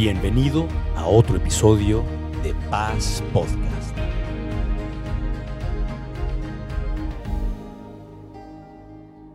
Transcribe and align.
Bienvenido 0.00 0.66
a 0.96 1.04
otro 1.04 1.36
episodio 1.36 2.02
de 2.42 2.54
Paz 2.70 3.22
Podcast. 3.34 3.94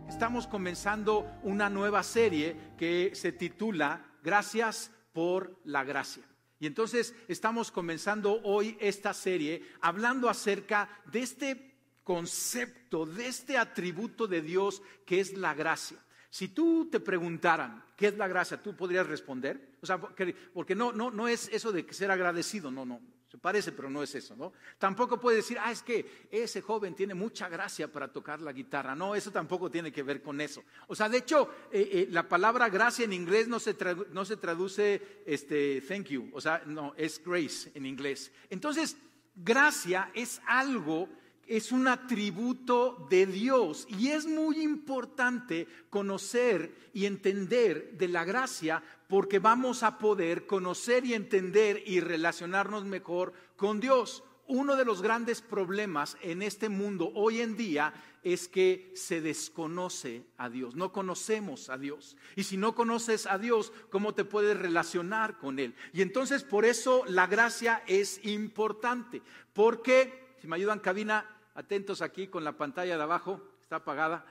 Estamos 0.09 0.47
comenzando 0.47 1.27
una 1.43 1.69
nueva 1.69 2.01
serie 2.01 2.57
que 2.79 3.11
se 3.13 3.31
titula 3.31 4.07
Gracias 4.23 4.89
por 5.13 5.61
la 5.65 5.83
gracia. 5.83 6.23
Y 6.59 6.65
entonces 6.65 7.13
estamos 7.27 7.69
comenzando 7.69 8.41
hoy 8.41 8.75
esta 8.81 9.13
serie 9.13 9.61
hablando 9.81 10.29
acerca 10.29 10.89
de 11.11 11.19
este 11.19 11.75
concepto, 12.03 13.05
de 13.05 13.27
este 13.27 13.59
atributo 13.59 14.25
de 14.25 14.41
Dios 14.41 14.81
que 15.05 15.19
es 15.19 15.37
la 15.37 15.53
gracia. 15.53 15.99
Si 16.35 16.49
tú 16.49 16.89
te 16.91 16.99
preguntaran 16.99 17.81
qué 17.95 18.07
es 18.07 18.17
la 18.17 18.27
gracia, 18.27 18.61
¿tú 18.61 18.75
podrías 18.75 19.07
responder? 19.07 19.77
O 19.81 19.85
sea, 19.85 19.97
porque, 19.97 20.75
no, 20.75 20.91
no, 20.91 21.09
no 21.09 21.29
es 21.29 21.47
eso 21.47 21.71
de 21.71 21.85
ser 21.93 22.11
agradecido, 22.11 22.69
no, 22.69 22.83
no, 22.83 22.99
se 23.31 23.37
parece, 23.37 23.71
pero 23.71 23.89
no 23.89 24.03
es 24.03 24.13
eso, 24.15 24.35
¿no? 24.35 24.51
Tampoco 24.77 25.17
puede 25.17 25.37
decir, 25.37 25.57
ah, 25.61 25.71
es 25.71 25.81
que 25.81 26.27
ese 26.29 26.59
joven 26.59 26.93
tiene 26.93 27.13
mucha 27.13 27.47
gracia 27.47 27.89
para 27.89 28.11
tocar 28.11 28.41
la 28.41 28.51
guitarra. 28.51 28.93
No, 28.95 29.15
eso 29.15 29.31
tampoco 29.31 29.71
tiene 29.71 29.93
que 29.93 30.03
ver 30.03 30.21
con 30.21 30.41
eso. 30.41 30.61
O 30.87 30.93
sea, 30.93 31.07
de 31.07 31.19
hecho, 31.19 31.49
eh, 31.71 31.89
eh, 31.89 32.07
la 32.11 32.27
palabra 32.27 32.67
gracia 32.67 33.05
en 33.05 33.13
inglés 33.13 33.47
no 33.47 33.57
se, 33.57 33.73
no 34.11 34.25
se 34.25 34.35
traduce 34.35 35.21
este, 35.25 35.79
thank 35.87 36.07
you, 36.07 36.29
o 36.33 36.41
sea, 36.41 36.63
no, 36.65 36.93
es 36.97 37.23
grace 37.23 37.71
en 37.75 37.85
inglés. 37.85 38.29
Entonces, 38.49 38.97
gracia 39.37 40.11
es 40.13 40.41
algo 40.45 41.07
es 41.47 41.71
un 41.71 41.87
atributo 41.87 43.07
de 43.09 43.25
Dios 43.25 43.87
y 43.89 44.09
es 44.09 44.25
muy 44.25 44.61
importante 44.61 45.67
conocer 45.89 46.89
y 46.93 47.05
entender 47.05 47.97
de 47.97 48.07
la 48.07 48.23
gracia 48.23 48.81
porque 49.07 49.39
vamos 49.39 49.83
a 49.83 49.97
poder 49.97 50.45
conocer 50.45 51.05
y 51.05 51.13
entender 51.13 51.83
y 51.85 51.99
relacionarnos 51.99 52.85
mejor 52.85 53.33
con 53.55 53.79
Dios. 53.79 54.23
Uno 54.47 54.75
de 54.75 54.85
los 54.85 55.01
grandes 55.01 55.41
problemas 55.41 56.17
en 56.21 56.43
este 56.43 56.69
mundo 56.69 57.11
hoy 57.15 57.41
en 57.41 57.57
día 57.57 57.93
es 58.23 58.47
que 58.47 58.91
se 58.95 59.21
desconoce 59.21 60.23
a 60.37 60.49
Dios, 60.49 60.75
no 60.75 60.91
conocemos 60.91 61.69
a 61.69 61.77
Dios. 61.77 62.17
Y 62.35 62.43
si 62.43 62.57
no 62.57 62.75
conoces 62.75 63.27
a 63.27 63.37
Dios, 63.37 63.71
¿cómo 63.89 64.13
te 64.13 64.25
puedes 64.25 64.57
relacionar 64.57 65.37
con 65.37 65.59
Él? 65.59 65.75
Y 65.93 66.01
entonces 66.01 66.43
por 66.43 66.65
eso 66.65 67.03
la 67.07 67.27
gracia 67.27 67.83
es 67.87 68.23
importante, 68.25 69.21
porque, 69.53 70.35
si 70.41 70.47
me 70.47 70.55
ayudan 70.55 70.79
cabina, 70.79 71.34
atentos 71.55 72.01
aquí 72.01 72.27
con 72.27 72.43
la 72.43 72.57
pantalla 72.57 72.97
de 72.97 73.03
abajo, 73.03 73.41
está 73.61 73.77
apagada. 73.77 74.25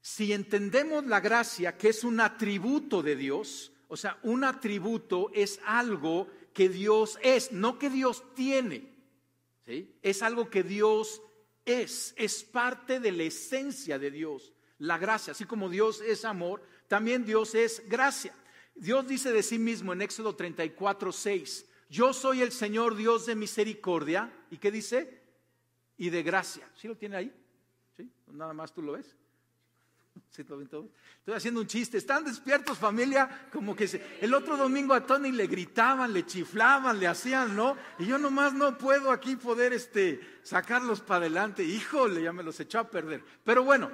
Si 0.00 0.32
entendemos 0.32 1.04
la 1.06 1.20
gracia, 1.20 1.76
que 1.76 1.88
es 1.88 2.04
un 2.04 2.20
atributo 2.20 3.02
de 3.02 3.16
Dios, 3.16 3.72
o 3.88 3.96
sea, 3.96 4.18
un 4.22 4.44
atributo 4.44 5.30
es 5.34 5.60
algo 5.66 6.28
que 6.54 6.68
Dios 6.68 7.18
es, 7.22 7.52
no 7.52 7.78
que 7.78 7.90
Dios 7.90 8.22
tiene, 8.34 8.94
¿sí? 9.66 9.98
es 10.02 10.22
algo 10.22 10.48
que 10.48 10.62
Dios 10.62 11.20
es, 11.64 12.14
es 12.16 12.44
parte 12.44 13.00
de 13.00 13.12
la 13.12 13.24
esencia 13.24 13.98
de 13.98 14.10
Dios, 14.10 14.52
la 14.78 14.98
gracia, 14.98 15.32
así 15.32 15.44
como 15.44 15.68
Dios 15.68 16.00
es 16.00 16.24
amor, 16.24 16.62
también 16.86 17.24
Dios 17.24 17.54
es 17.54 17.82
gracia. 17.88 18.34
Dios 18.74 19.08
dice 19.08 19.32
de 19.32 19.42
sí 19.42 19.58
mismo 19.58 19.92
en 19.92 20.02
Éxodo 20.02 20.36
34, 20.36 21.10
6, 21.10 21.66
yo 21.90 22.12
soy 22.12 22.42
el 22.42 22.52
Señor 22.52 22.94
Dios 22.94 23.26
de 23.26 23.34
misericordia, 23.34 24.32
¿y 24.50 24.58
qué 24.58 24.70
dice? 24.70 25.27
Y 25.98 26.10
de 26.10 26.22
gracia. 26.22 26.66
¿Sí 26.76 26.88
lo 26.88 26.96
tiene 26.96 27.16
ahí? 27.16 27.34
¿Sí? 27.96 28.10
Nada 28.28 28.54
más 28.54 28.72
tú 28.72 28.80
lo 28.80 28.92
ves. 28.92 29.16
¿Sí 30.30 30.44
lo 30.44 30.56
ven 30.56 30.68
todos? 30.68 30.86
Estoy 31.18 31.34
haciendo 31.34 31.60
un 31.60 31.66
chiste. 31.66 31.98
¿Están 31.98 32.24
despiertos, 32.24 32.78
familia? 32.78 33.48
Como 33.52 33.74
que 33.74 34.00
el 34.20 34.32
otro 34.32 34.56
domingo 34.56 34.94
a 34.94 35.04
Tony 35.04 35.32
le 35.32 35.46
gritaban, 35.48 36.12
le 36.12 36.24
chiflaban, 36.24 36.98
le 36.98 37.08
hacían, 37.08 37.54
¿no? 37.54 37.76
Y 37.98 38.06
yo 38.06 38.16
nomás 38.16 38.54
no 38.54 38.78
puedo 38.78 39.10
aquí 39.10 39.36
poder 39.36 39.72
este, 39.72 40.20
sacarlos 40.42 41.00
para 41.00 41.26
adelante. 41.26 41.64
Híjole, 41.64 42.22
ya 42.22 42.32
me 42.32 42.44
los 42.44 42.58
echó 42.60 42.78
a 42.78 42.88
perder. 42.88 43.22
Pero 43.44 43.64
bueno, 43.64 43.90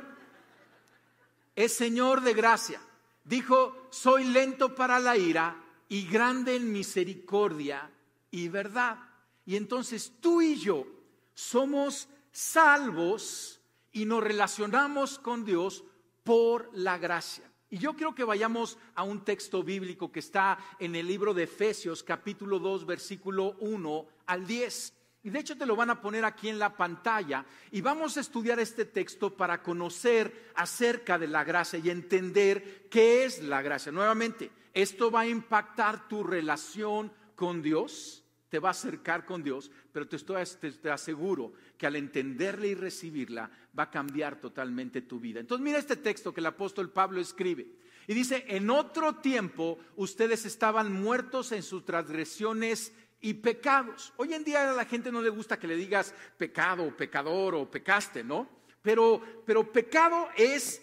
es 1.56 1.72
Señor 1.72 2.20
de 2.20 2.34
gracia. 2.34 2.80
Dijo, 3.24 3.88
soy 3.90 4.24
lento 4.24 4.74
para 4.74 5.00
la 5.00 5.16
ira 5.16 5.56
y 5.88 6.06
grande 6.06 6.56
en 6.56 6.70
misericordia 6.70 7.90
y 8.30 8.48
verdad. 8.48 8.98
Y 9.46 9.56
entonces 9.56 10.12
tú 10.20 10.42
y 10.42 10.56
yo 10.56 10.93
somos 11.34 12.08
salvos 12.32 13.60
y 13.92 14.04
nos 14.06 14.22
relacionamos 14.22 15.18
con 15.18 15.44
Dios 15.44 15.84
por 16.22 16.70
la 16.72 16.98
gracia. 16.98 17.50
Y 17.70 17.78
yo 17.78 17.94
quiero 17.94 18.14
que 18.14 18.24
vayamos 18.24 18.78
a 18.94 19.02
un 19.02 19.24
texto 19.24 19.62
bíblico 19.62 20.10
que 20.12 20.20
está 20.20 20.58
en 20.78 20.94
el 20.94 21.06
libro 21.06 21.34
de 21.34 21.44
Efesios 21.44 22.02
capítulo 22.02 22.58
2 22.58 22.86
versículo 22.86 23.56
1 23.60 24.06
al 24.26 24.46
10. 24.46 24.92
Y 25.24 25.30
de 25.30 25.38
hecho 25.38 25.56
te 25.56 25.66
lo 25.66 25.74
van 25.74 25.90
a 25.90 26.00
poner 26.00 26.24
aquí 26.24 26.48
en 26.48 26.58
la 26.58 26.76
pantalla 26.76 27.44
y 27.70 27.80
vamos 27.80 28.16
a 28.16 28.20
estudiar 28.20 28.60
este 28.60 28.84
texto 28.84 29.34
para 29.34 29.62
conocer 29.62 30.52
acerca 30.54 31.18
de 31.18 31.26
la 31.26 31.44
gracia 31.44 31.78
y 31.78 31.88
entender 31.88 32.88
qué 32.90 33.24
es 33.24 33.42
la 33.42 33.62
gracia. 33.62 33.90
Nuevamente, 33.90 34.50
esto 34.74 35.10
va 35.10 35.20
a 35.20 35.26
impactar 35.26 36.08
tu 36.08 36.22
relación 36.22 37.10
con 37.34 37.62
Dios 37.62 38.23
te 38.54 38.60
va 38.60 38.68
a 38.68 38.70
acercar 38.70 39.26
con 39.26 39.42
Dios, 39.42 39.68
pero 39.90 40.06
te, 40.06 40.14
estoy, 40.14 40.40
te, 40.80 40.88
aseguro 40.88 41.54
que 41.76 41.88
al 41.88 41.96
entenderla 41.96 42.68
y 42.68 42.76
recibirla 42.76 43.50
va 43.76 43.82
a 43.82 43.90
cambiar 43.90 44.38
totalmente 44.38 45.02
tu 45.02 45.18
vida. 45.18 45.40
Entonces 45.40 45.64
mira 45.64 45.76
este 45.76 45.96
texto 45.96 46.32
que 46.32 46.38
el 46.38 46.46
apóstol 46.46 46.92
Pablo 46.92 47.20
escribe. 47.20 47.66
Y 48.06 48.14
dice, 48.14 48.44
en 48.46 48.70
otro 48.70 49.16
tiempo 49.16 49.80
ustedes 49.96 50.44
estaban 50.44 50.92
muertos 50.92 51.50
en 51.50 51.64
sus 51.64 51.84
transgresiones 51.84 52.92
y 53.20 53.34
pecados. 53.34 54.12
Hoy 54.18 54.32
en 54.34 54.44
día 54.44 54.70
a 54.70 54.72
la 54.72 54.84
gente 54.84 55.10
no 55.10 55.20
le 55.20 55.30
gusta 55.30 55.58
que 55.58 55.66
le 55.66 55.74
digas 55.74 56.14
pecado, 56.38 56.96
pecador 56.96 57.56
o 57.56 57.68
pecaste, 57.68 58.22
¿no? 58.22 58.48
Pero, 58.82 59.20
pero 59.44 59.72
pecado 59.72 60.28
es 60.36 60.80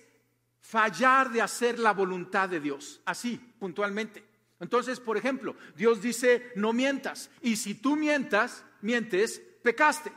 fallar 0.60 1.32
de 1.32 1.42
hacer 1.42 1.80
la 1.80 1.94
voluntad 1.94 2.50
de 2.50 2.60
Dios, 2.60 3.00
así, 3.06 3.38
puntualmente. 3.58 4.31
Entonces, 4.62 5.00
por 5.00 5.18
ejemplo, 5.18 5.56
Dios 5.76 6.02
dice, 6.02 6.52
no 6.56 6.72
mientas. 6.72 7.32
Y 7.42 7.56
si 7.56 7.74
tú 7.74 7.96
mientas, 7.96 8.64
mientes, 8.82 9.42
pecaste. 9.64 10.12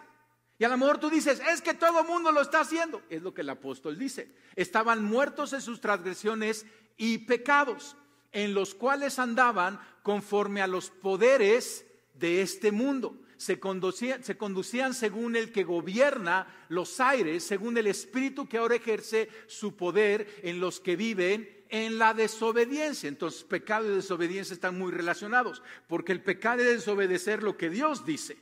Y 0.59 0.65
a 0.65 0.69
lo 0.69 0.77
mejor 0.77 0.99
tú 0.99 1.09
dices, 1.09 1.41
es 1.51 1.63
que 1.63 1.73
todo 1.73 2.01
el 2.01 2.07
mundo 2.07 2.31
lo 2.31 2.43
está 2.43 2.61
haciendo. 2.61 3.03
Es 3.09 3.23
lo 3.23 3.33
que 3.33 3.41
el 3.41 3.49
apóstol 3.49 3.99
dice. 3.99 4.31
Estaban 4.55 5.03
muertos 5.03 5.55
en 5.55 5.63
sus 5.63 5.81
transgresiones 5.81 6.67
y 6.99 7.19
pecados, 7.19 7.97
en 8.33 8.53
los 8.53 8.75
cuales 8.75 9.19
andaban 9.19 9.81
conforme 10.03 10.61
a 10.61 10.67
los 10.67 10.91
poderes 10.91 11.87
de 12.13 12.43
este 12.43 12.71
mundo. 12.71 13.19
Se 13.39 13.59
conducían, 13.59 14.23
se 14.25 14.37
conducían, 14.37 14.93
según 14.93 15.37
el 15.37 15.53
que 15.53 15.65
gobierna 15.65 16.47
los 16.69 17.01
aires, 17.01 17.45
según 17.45 17.79
el 17.79 17.87
espíritu 17.87 18.47
que 18.47 18.59
ahora 18.59 18.77
ejerce 18.77 19.31
su 19.47 19.75
poder 19.75 20.41
en 20.43 20.61
los 20.61 20.81
que 20.81 20.97
viven 20.97 21.49
en 21.69 21.99
la 21.99 22.15
desobediencia. 22.15 23.09
Entonces, 23.09 23.45
pecado 23.45 23.91
y 23.91 23.95
desobediencia 23.95 24.55
están 24.55 24.79
muy 24.79 24.93
relacionados, 24.93 25.63
porque 25.89 26.13
el 26.13 26.23
pecado 26.23 26.63
es 26.63 26.69
desobedecer 26.69 27.43
lo 27.43 27.57
que 27.57 27.71
Dios 27.71 28.05
dice. 28.05 28.39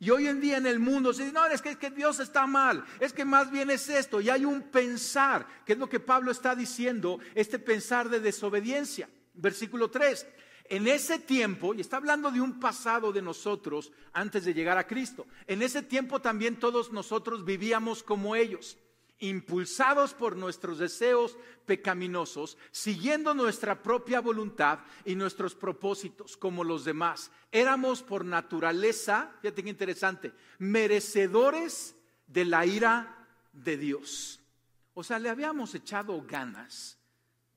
Y 0.00 0.10
hoy 0.10 0.28
en 0.28 0.40
día 0.40 0.58
en 0.58 0.66
el 0.66 0.78
mundo 0.78 1.12
se 1.12 1.22
dice, 1.22 1.34
no, 1.34 1.46
es 1.46 1.60
que, 1.60 1.70
es 1.70 1.76
que 1.76 1.90
Dios 1.90 2.20
está 2.20 2.46
mal, 2.46 2.84
es 3.00 3.12
que 3.12 3.24
más 3.24 3.50
bien 3.50 3.70
es 3.70 3.88
esto. 3.88 4.20
Y 4.20 4.30
hay 4.30 4.44
un 4.44 4.62
pensar, 4.62 5.46
que 5.64 5.72
es 5.72 5.78
lo 5.78 5.88
que 5.88 5.98
Pablo 5.98 6.30
está 6.30 6.54
diciendo, 6.54 7.18
este 7.34 7.58
pensar 7.58 8.08
de 8.08 8.20
desobediencia. 8.20 9.08
Versículo 9.34 9.90
3, 9.90 10.26
en 10.66 10.86
ese 10.86 11.18
tiempo, 11.18 11.74
y 11.74 11.80
está 11.80 11.96
hablando 11.96 12.30
de 12.30 12.40
un 12.40 12.60
pasado 12.60 13.12
de 13.12 13.22
nosotros 13.22 13.90
antes 14.12 14.44
de 14.44 14.54
llegar 14.54 14.78
a 14.78 14.86
Cristo, 14.86 15.26
en 15.46 15.62
ese 15.62 15.82
tiempo 15.82 16.20
también 16.20 16.60
todos 16.60 16.92
nosotros 16.92 17.44
vivíamos 17.44 18.02
como 18.02 18.36
ellos 18.36 18.76
impulsados 19.20 20.14
por 20.14 20.36
nuestros 20.36 20.78
deseos 20.78 21.36
pecaminosos, 21.66 22.56
siguiendo 22.70 23.34
nuestra 23.34 23.82
propia 23.82 24.20
voluntad 24.20 24.80
y 25.04 25.14
nuestros 25.14 25.54
propósitos 25.54 26.36
como 26.36 26.64
los 26.64 26.84
demás. 26.84 27.30
Éramos 27.50 28.02
por 28.02 28.24
naturaleza, 28.24 29.32
fíjate 29.42 29.62
qué 29.62 29.70
interesante, 29.70 30.32
merecedores 30.58 31.96
de 32.26 32.44
la 32.44 32.66
ira 32.66 33.26
de 33.52 33.76
Dios. 33.76 34.40
O 34.94 35.02
sea, 35.02 35.18
le 35.18 35.28
habíamos 35.28 35.74
echado 35.74 36.22
ganas 36.26 36.98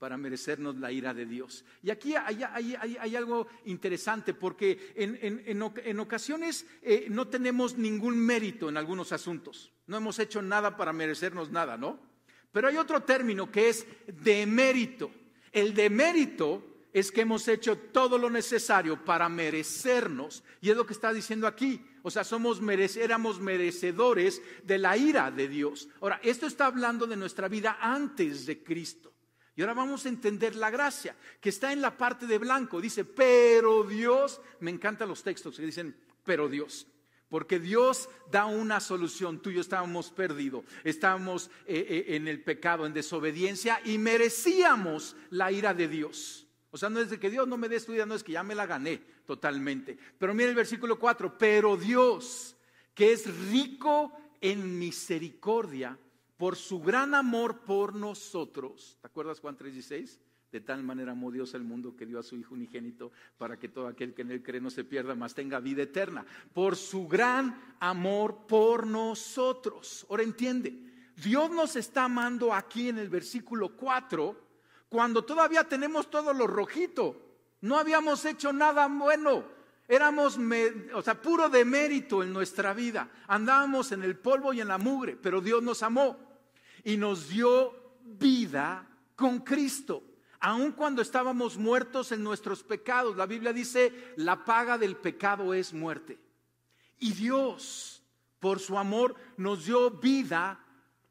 para 0.01 0.17
merecernos 0.17 0.77
la 0.77 0.91
ira 0.91 1.13
de 1.13 1.27
Dios. 1.27 1.63
Y 1.83 1.91
aquí 1.91 2.15
hay, 2.15 3.15
algo 3.15 3.47
interesante 3.65 4.33
porque 4.33 4.93
en, 4.95 5.99
ocasiones 5.99 6.65
eh, 6.81 7.05
no 7.09 7.27
tenemos 7.27 7.77
ningún 7.77 8.17
mérito 8.17 8.67
en 8.67 8.77
algunos 8.77 9.11
asuntos. 9.11 9.71
No 9.91 9.97
hemos 9.97 10.19
hecho 10.19 10.41
nada 10.41 10.77
para 10.77 10.93
merecernos 10.93 11.51
nada, 11.51 11.75
¿no? 11.75 11.99
Pero 12.53 12.69
hay 12.69 12.77
otro 12.77 13.03
término 13.03 13.51
que 13.51 13.67
es 13.67 13.85
demérito. 14.07 15.11
El 15.51 15.73
demérito 15.73 16.63
es 16.93 17.11
que 17.11 17.19
hemos 17.19 17.45
hecho 17.49 17.77
todo 17.77 18.17
lo 18.17 18.29
necesario 18.29 19.03
para 19.03 19.27
merecernos. 19.27 20.45
Y 20.61 20.69
es 20.69 20.77
lo 20.77 20.85
que 20.85 20.93
está 20.93 21.11
diciendo 21.11 21.45
aquí. 21.45 21.85
O 22.03 22.09
sea, 22.09 22.23
somos 22.23 22.61
éramos 22.95 23.41
merecedores 23.41 24.41
de 24.63 24.77
la 24.77 24.95
ira 24.95 25.29
de 25.29 25.49
Dios. 25.49 25.89
Ahora, 25.99 26.21
esto 26.23 26.47
está 26.47 26.67
hablando 26.67 27.05
de 27.05 27.17
nuestra 27.17 27.49
vida 27.49 27.77
antes 27.81 28.45
de 28.45 28.63
Cristo. 28.63 29.11
Y 29.57 29.61
ahora 29.61 29.73
vamos 29.73 30.05
a 30.05 30.09
entender 30.09 30.55
la 30.55 30.69
gracia, 30.69 31.17
que 31.41 31.49
está 31.49 31.73
en 31.73 31.81
la 31.81 31.97
parte 31.97 32.27
de 32.27 32.37
blanco. 32.37 32.79
Dice, 32.79 33.03
pero 33.03 33.83
Dios, 33.83 34.39
me 34.61 34.71
encantan 34.71 35.09
los 35.09 35.21
textos 35.21 35.57
que 35.57 35.65
dicen, 35.65 35.93
pero 36.23 36.47
Dios. 36.47 36.87
Porque 37.31 37.59
Dios 37.59 38.09
da 38.29 38.45
una 38.45 38.81
solución. 38.81 39.41
Tú 39.41 39.51
y 39.51 39.53
yo 39.53 39.61
estábamos 39.61 40.11
perdidos, 40.11 40.65
estábamos 40.83 41.49
eh, 41.65 41.85
eh, 41.87 42.15
en 42.17 42.27
el 42.27 42.43
pecado, 42.43 42.85
en 42.85 42.93
desobediencia 42.93 43.79
y 43.85 43.97
merecíamos 43.97 45.15
la 45.29 45.49
ira 45.49 45.73
de 45.73 45.87
Dios. 45.87 46.45
O 46.71 46.77
sea, 46.77 46.89
no 46.89 46.99
es 46.99 47.09
de 47.09 47.21
que 47.21 47.29
Dios 47.29 47.47
no 47.47 47.55
me 47.55 47.69
dé 47.69 47.79
tu 47.79 47.93
no 48.05 48.15
es 48.15 48.23
que 48.23 48.33
ya 48.33 48.43
me 48.43 48.53
la 48.53 48.65
gané 48.65 48.97
totalmente. 49.25 49.97
Pero 50.17 50.33
mira 50.33 50.49
el 50.49 50.55
versículo 50.55 50.99
4, 50.99 51.37
pero 51.37 51.77
Dios, 51.77 52.57
que 52.93 53.13
es 53.13 53.25
rico 53.49 54.11
en 54.41 54.77
misericordia, 54.77 55.97
por 56.35 56.57
su 56.57 56.81
gran 56.81 57.15
amor 57.15 57.61
por 57.61 57.95
nosotros. 57.95 58.97
¿Te 58.99 59.07
acuerdas 59.07 59.39
Juan 59.39 59.57
3:16? 59.57 60.19
De 60.51 60.59
tal 60.59 60.83
manera 60.83 61.13
amó 61.13 61.31
Dios 61.31 61.55
al 61.55 61.63
mundo 61.63 61.95
que 61.95 62.05
dio 62.05 62.19
a 62.19 62.23
su 62.23 62.35
Hijo 62.35 62.55
unigénito 62.55 63.11
para 63.37 63.57
que 63.57 63.69
todo 63.69 63.87
aquel 63.87 64.13
que 64.13 64.23
en 64.23 64.31
él 64.31 64.43
cree 64.43 64.59
no 64.59 64.69
se 64.69 64.83
pierda, 64.83 65.15
mas 65.15 65.33
tenga 65.33 65.61
vida 65.61 65.83
eterna. 65.83 66.25
Por 66.53 66.75
su 66.75 67.07
gran 67.07 67.75
amor 67.79 68.47
por 68.47 68.85
nosotros. 68.85 70.05
Ahora 70.09 70.23
entiende, 70.23 70.77
Dios 71.15 71.49
nos 71.51 71.77
está 71.77 72.03
amando 72.03 72.53
aquí 72.53 72.89
en 72.89 72.97
el 72.97 73.07
versículo 73.07 73.77
4 73.77 74.49
cuando 74.89 75.23
todavía 75.23 75.63
tenemos 75.63 76.09
todo 76.09 76.33
lo 76.33 76.47
rojito. 76.47 77.15
No 77.61 77.77
habíamos 77.77 78.25
hecho 78.25 78.51
nada 78.51 78.87
bueno. 78.87 79.45
Éramos, 79.87 80.37
o 80.93 81.01
sea, 81.01 81.21
puro 81.21 81.47
demérito 81.47 82.23
en 82.23 82.33
nuestra 82.33 82.73
vida. 82.73 83.09
Andábamos 83.27 83.93
en 83.93 84.03
el 84.03 84.17
polvo 84.17 84.51
y 84.51 84.59
en 84.59 84.67
la 84.67 84.77
mugre, 84.77 85.15
pero 85.15 85.39
Dios 85.39 85.63
nos 85.63 85.81
amó 85.81 86.17
y 86.83 86.97
nos 86.97 87.29
dio 87.29 87.73
vida 88.03 88.85
con 89.15 89.39
Cristo. 89.39 90.10
Aun 90.41 90.71
cuando 90.71 91.01
estábamos 91.01 91.57
muertos 91.57 92.11
en 92.11 92.23
nuestros 92.23 92.63
pecados, 92.63 93.15
la 93.15 93.25
Biblia 93.25 93.53
dice, 93.53 94.13
la 94.17 94.43
paga 94.43 94.77
del 94.77 94.97
pecado 94.97 95.53
es 95.53 95.73
muerte. 95.73 96.19
Y 96.99 97.13
Dios, 97.13 98.03
por 98.39 98.59
su 98.59 98.77
amor, 98.77 99.15
nos 99.37 99.65
dio 99.65 99.91
vida 99.91 100.59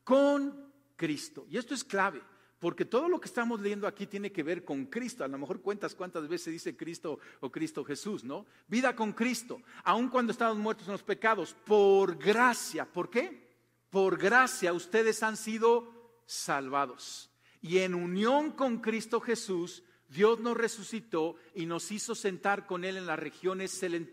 con 0.05 0.73
Cristo. 0.97 1.47
Y 1.49 1.57
esto 1.57 1.75
es 1.75 1.83
clave, 1.83 2.21
porque 2.59 2.85
todo 2.85 3.09
lo 3.09 3.21
que 3.21 3.29
estamos 3.29 3.61
leyendo 3.61 3.87
aquí 3.87 4.07
tiene 4.07 4.31
que 4.31 4.43
ver 4.43 4.65
con 4.65 4.87
Cristo. 4.87 5.25
A 5.25 5.29
lo 5.29 5.39
mejor 5.39 5.63
cuentas 5.63 5.95
cuántas 5.95 6.29
veces 6.29 6.53
dice 6.53 6.77
Cristo 6.77 7.19
o 7.41 7.51
Cristo 7.51 7.85
Jesús, 7.85 8.25
¿no? 8.25 8.45
Vida 8.69 8.95
con 8.95 9.13
Cristo, 9.13 9.63
aun 9.85 10.09
cuando 10.09 10.33
estamos 10.33 10.59
muertos 10.59 10.87
en 10.87 10.93
los 10.93 11.03
pecados, 11.03 11.55
por 11.65 12.19
gracia. 12.19 12.85
¿Por 12.85 13.09
qué? 13.09 13.51
por 13.91 14.17
gracia 14.17 14.73
ustedes 14.73 15.23
han 15.23 15.37
sido 15.37 16.23
salvados. 16.25 17.30
Y 17.63 17.79
en 17.79 17.95
unión 17.95 18.53
con 18.53 18.79
Cristo 18.79 19.21
Jesús, 19.21 19.83
Dios 20.11 20.41
nos 20.41 20.57
resucitó 20.57 21.37
y 21.55 21.67
nos 21.67 21.93
hizo 21.93 22.17
sentar 22.17 22.67
con 22.67 22.85
Él 22.85 22.97
en 22.97 23.07
las 23.07 23.19
regiones 23.19 23.71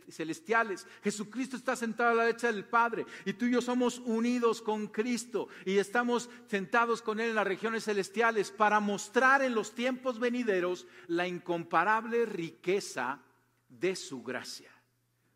celestiales. 0.10 0.86
Jesucristo 1.04 1.58
está 1.58 1.76
sentado 1.76 2.12
a 2.12 2.14
la 2.14 2.26
derecha 2.26 2.52
del 2.52 2.66
Padre 2.66 3.06
y 3.26 3.34
tú 3.34 3.46
y 3.46 3.54
yo 3.54 3.62
somos 3.62 3.98
unidos 4.06 4.62
con 4.62 4.88
Cristo 4.88 5.48
y 5.66 5.78
estamos 5.78 6.30
sentados 6.48 7.02
con 7.02 7.20
Él 7.20 7.30
en 7.30 7.36
las 7.36 7.48
regiones 7.48 7.86
celestiales 7.86 8.52
para 8.52 8.80
mostrar 8.80 9.42
en 9.42 9.56
los 9.56 9.74
tiempos 9.74 10.20
venideros 10.20 10.86
la 11.08 11.28
incomparable 11.28 12.28
riqueza 12.28 13.20
de 13.68 13.96
su 13.96 14.22
gracia. 14.22 14.70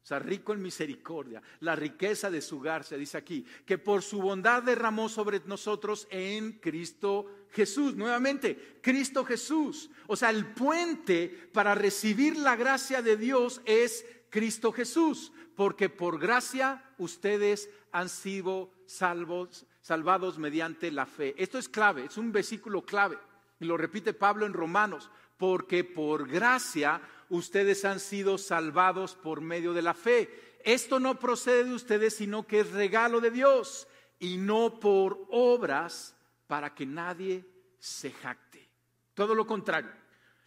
O 0.04 0.06
sea, 0.06 0.20
rico 0.20 0.54
en 0.54 0.62
misericordia, 0.62 1.42
la 1.60 1.76
riqueza 1.76 2.30
de 2.30 2.42
su 2.42 2.60
gracia, 2.60 2.98
dice 2.98 3.18
aquí, 3.18 3.46
que 3.66 3.78
por 3.78 4.02
su 4.02 4.22
bondad 4.22 4.64
derramó 4.64 5.10
sobre 5.10 5.42
nosotros 5.46 6.08
en 6.10 6.54
Cristo 6.54 7.28
Jesús. 7.52 7.96
Nuevamente, 7.96 8.80
Cristo 8.82 9.24
Jesús. 9.26 9.90
O 10.08 10.16
sea, 10.16 10.30
el 10.30 10.46
puente 10.46 11.50
para 11.54 11.76
recibir 11.76 12.38
la 12.38 12.56
gracia 12.56 13.02
de 13.02 13.18
Dios 13.18 13.62
es 13.66 14.06
Cristo 14.30 14.72
Jesús, 14.72 15.32
porque 15.56 15.90
por 15.90 16.20
gracia 16.20 16.84
ustedes 16.98 17.70
han 17.92 18.10
sido 18.10 18.72
salvos, 18.86 19.66
salvados 19.82 20.38
mediante 20.38 20.92
la 20.92 21.06
fe. 21.06 21.36
Esto 21.38 21.58
es 21.58 21.70
clave, 21.70 22.06
es 22.06 22.18
un 22.18 22.32
versículo 22.32 22.84
clave. 22.84 23.18
Y 23.60 23.66
lo 23.66 23.78
repite 23.78 24.14
Pablo 24.14 24.46
en 24.46 24.54
Romanos, 24.54 25.10
porque 25.38 25.84
por 25.84 26.28
gracia 26.28 27.02
ustedes 27.30 27.86
han 27.86 28.00
sido 28.00 28.38
salvados 28.38 29.16
por 29.16 29.42
medio 29.42 29.74
de 29.74 29.82
la 29.82 29.94
fe. 29.94 30.58
Esto 30.64 31.00
no 31.00 31.20
procede 31.20 31.66
de 31.66 31.74
ustedes, 31.74 32.16
sino 32.16 32.48
que 32.48 32.62
es 32.62 32.72
regalo 32.72 33.20
de 33.20 33.32
Dios 33.32 33.88
y 34.20 34.38
no 34.38 34.80
por 34.80 35.26
obras 35.30 36.16
para 36.52 36.76
que 36.76 36.86
nadie 36.86 37.46
se 37.80 38.12
jacte. 38.12 38.68
Todo 39.14 39.34
lo 39.34 39.48
contrario. 39.48 39.94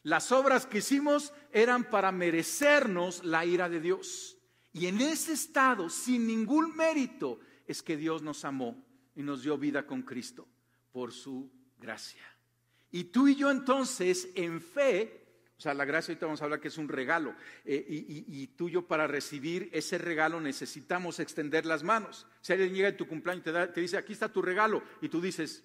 Las 0.03 0.33
obras 0.33 0.67
que 0.67 0.77
hicimos 0.79 1.33
eran 1.51 1.89
para 1.89 2.13
merecernos 2.13 3.25
la 3.25 3.47
ira 3.47 3.71
de 3.71 3.81
Dios. 3.81 4.37
Y 4.71 4.87
en 4.87 5.01
ese 5.01 5.33
estado, 5.33 5.89
sin 5.89 6.27
ningún 6.27 6.77
mérito, 6.77 7.41
es 7.67 7.83
que 7.83 7.97
Dios 7.97 8.21
nos 8.21 8.45
amó 8.45 8.85
y 9.15 9.23
nos 9.23 9.45
dio 9.45 9.57
vida 9.57 9.87
con 9.87 10.03
Cristo 10.03 10.47
por 10.93 11.11
su 11.11 11.51
gracia. 11.79 12.23
Y 12.91 13.05
tú 13.05 13.27
y 13.27 13.35
yo 13.35 13.51
entonces, 13.51 14.29
en 14.35 14.61
fe, 14.61 15.25
o 15.57 15.61
sea, 15.63 15.73
la 15.73 15.87
gracia 15.87 16.13
ahorita 16.13 16.27
vamos 16.27 16.43
a 16.43 16.45
hablar 16.45 16.61
que 16.61 16.69
es 16.69 16.77
un 16.77 16.89
regalo. 16.89 17.35
Eh, 17.65 17.83
y, 17.89 18.47
tú 18.49 18.69
y 18.69 18.73
yo 18.73 18.87
para 18.87 19.07
recibir 19.07 19.71
ese 19.73 19.97
regalo 19.97 20.39
necesitamos 20.39 21.19
extender 21.19 21.65
las 21.65 21.83
manos. 21.83 22.27
Si 22.43 22.53
alguien 22.53 22.75
llega 22.75 22.89
en 22.89 22.99
tu 22.99 23.09
cumpleaños 23.09 23.47
y 23.47 23.51
te, 23.51 23.69
te 23.69 23.81
dice, 23.81 23.97
aquí 23.97 24.13
está 24.13 24.31
tu 24.31 24.43
regalo, 24.43 24.83
y 25.01 25.09
tú 25.09 25.23
dices, 25.23 25.65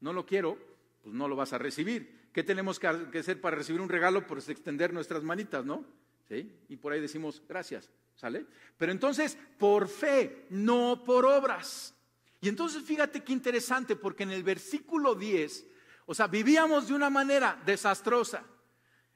no 0.00 0.12
lo 0.12 0.26
quiero, 0.26 0.58
pues 1.02 1.14
no 1.14 1.28
lo 1.28 1.36
vas 1.36 1.52
a 1.52 1.58
recibir. 1.58 2.28
¿Qué 2.32 2.42
tenemos 2.42 2.78
que 2.78 2.86
hacer 2.86 3.40
para 3.40 3.56
recibir 3.56 3.80
un 3.80 3.88
regalo? 3.88 4.26
Pues 4.26 4.48
extender 4.48 4.92
nuestras 4.92 5.22
manitas, 5.22 5.64
¿no? 5.64 5.84
¿Sí? 6.28 6.52
Y 6.68 6.76
por 6.76 6.92
ahí 6.92 7.00
decimos, 7.00 7.42
gracias, 7.48 7.90
¿sale? 8.14 8.46
Pero 8.76 8.92
entonces, 8.92 9.36
por 9.58 9.88
fe, 9.88 10.46
no 10.50 11.02
por 11.04 11.26
obras. 11.26 11.94
Y 12.40 12.48
entonces 12.48 12.82
fíjate 12.82 13.22
qué 13.22 13.32
interesante, 13.32 13.96
porque 13.96 14.22
en 14.22 14.30
el 14.30 14.42
versículo 14.42 15.14
10, 15.14 15.66
o 16.06 16.14
sea, 16.14 16.28
vivíamos 16.28 16.88
de 16.88 16.94
una 16.94 17.10
manera 17.10 17.60
desastrosa. 17.66 18.44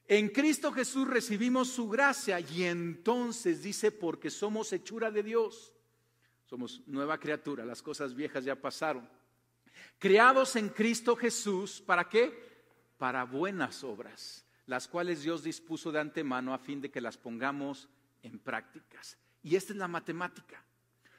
En 0.07 0.29
Cristo 0.29 0.71
Jesús 0.71 1.07
recibimos 1.07 1.69
su 1.69 1.89
gracia 1.89 2.39
y 2.39 2.63
entonces 2.63 3.63
dice, 3.63 3.91
porque 3.91 4.29
somos 4.29 4.71
hechura 4.71 5.09
de 5.09 5.23
Dios, 5.23 5.73
somos 6.45 6.83
nueva 6.85 7.19
criatura, 7.19 7.65
las 7.65 7.81
cosas 7.81 8.13
viejas 8.13 8.43
ya 8.43 8.55
pasaron. 8.55 9.09
Creados 9.99 10.55
en 10.55 10.69
Cristo 10.69 11.15
Jesús, 11.15 11.81
¿para 11.81 12.09
qué? 12.09 12.33
Para 12.97 13.23
buenas 13.23 13.83
obras, 13.83 14.45
las 14.65 14.87
cuales 14.87 15.23
Dios 15.23 15.43
dispuso 15.43 15.91
de 15.91 15.99
antemano 15.99 16.53
a 16.53 16.59
fin 16.59 16.81
de 16.81 16.91
que 16.91 17.01
las 17.01 17.17
pongamos 17.17 17.89
en 18.23 18.39
prácticas. 18.39 19.17
Y 19.43 19.55
esta 19.55 19.73
es 19.73 19.79
la 19.79 19.87
matemática. 19.87 20.63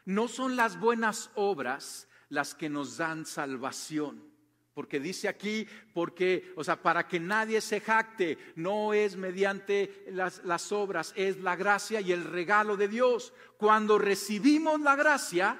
No 0.04 0.28
son 0.28 0.56
las 0.56 0.78
buenas 0.78 1.30
obras 1.34 2.08
las 2.28 2.54
que 2.54 2.68
nos 2.68 2.96
dan 2.96 3.26
salvación 3.26 4.36
porque 4.76 5.00
dice 5.00 5.26
aquí, 5.26 5.66
porque, 5.94 6.52
o 6.54 6.62
sea, 6.62 6.82
para 6.82 7.08
que 7.08 7.18
nadie 7.18 7.62
se 7.62 7.80
jacte, 7.80 8.36
no 8.56 8.92
es 8.92 9.16
mediante 9.16 10.04
las, 10.10 10.44
las, 10.44 10.70
obras, 10.70 11.14
es 11.16 11.38
la 11.38 11.56
gracia 11.56 12.02
y 12.02 12.12
el 12.12 12.24
regalo 12.24 12.76
de 12.76 12.86
Dios. 12.86 13.32
Cuando 13.56 13.96
recibimos 13.96 14.78
la 14.82 14.94
gracia, 14.94 15.58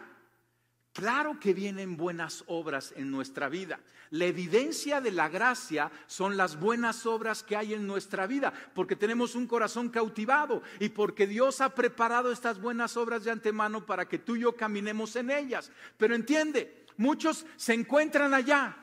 claro 0.96 1.38
que 1.38 1.52
vienen 1.52 1.96
buenas 1.96 2.42
obras 2.46 2.94
en 2.96 3.10
nuestra 3.10 3.48
vida. 3.48 3.78
La 4.10 4.24
evidencia 4.24 5.00
de 5.00 5.10
la 5.10 5.28
gracia 5.28 5.90
son 6.06 6.36
las 6.36 6.58
buenas 6.58 7.04
obras 7.06 7.42
que 7.42 7.56
hay 7.56 7.74
en 7.74 7.86
nuestra 7.86 8.26
vida, 8.26 8.52
porque 8.74 8.96
tenemos 8.96 9.34
un 9.34 9.46
corazón 9.46 9.90
cautivado 9.90 10.62
y 10.80 10.88
porque 10.88 11.26
Dios 11.26 11.60
ha 11.60 11.74
preparado 11.74 12.32
estas 12.32 12.60
buenas 12.60 12.96
obras 12.96 13.24
de 13.24 13.30
antemano 13.30 13.84
para 13.84 14.08
que 14.08 14.18
tú 14.18 14.36
y 14.36 14.40
yo 14.40 14.56
caminemos 14.56 15.16
en 15.16 15.30
ellas. 15.30 15.70
Pero 15.98 16.14
entiende, 16.14 16.86
muchos 16.96 17.44
se 17.56 17.74
encuentran 17.74 18.32
allá 18.32 18.82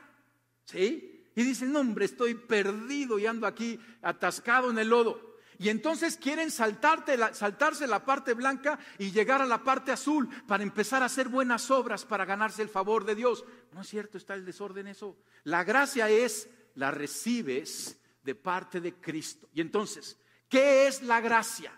¿Sí? 0.64 1.26
Y 1.36 1.42
dicen, 1.42 1.72
no 1.72 1.80
hombre, 1.80 2.04
estoy 2.04 2.34
perdido 2.34 3.18
y 3.18 3.26
ando 3.26 3.46
aquí 3.46 3.78
atascado 4.02 4.70
en 4.70 4.78
el 4.78 4.88
lodo. 4.88 5.33
Y 5.58 5.68
entonces 5.68 6.16
quieren 6.16 6.50
saltarse 6.50 7.86
la 7.86 8.04
parte 8.04 8.34
blanca 8.34 8.78
y 8.98 9.10
llegar 9.10 9.40
a 9.40 9.46
la 9.46 9.62
parte 9.62 9.92
azul 9.92 10.28
para 10.46 10.62
empezar 10.62 11.02
a 11.02 11.06
hacer 11.06 11.28
buenas 11.28 11.70
obras 11.70 12.04
para 12.04 12.24
ganarse 12.24 12.62
el 12.62 12.68
favor 12.68 13.04
de 13.04 13.14
Dios. 13.14 13.44
No 13.72 13.82
es 13.82 13.88
cierto, 13.88 14.18
está 14.18 14.34
el 14.34 14.44
desorden 14.44 14.86
eso. 14.86 15.16
La 15.44 15.64
gracia 15.64 16.08
es, 16.08 16.48
la 16.74 16.90
recibes 16.90 17.98
de 18.22 18.34
parte 18.34 18.80
de 18.80 18.94
Cristo. 18.94 19.48
Y 19.52 19.60
entonces, 19.60 20.18
¿qué 20.48 20.86
es 20.86 21.02
la 21.02 21.20
gracia? 21.20 21.72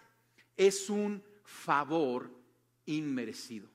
Es 0.56 0.88
un 0.88 1.22
favor 1.44 2.30
inmerecido. 2.86 3.68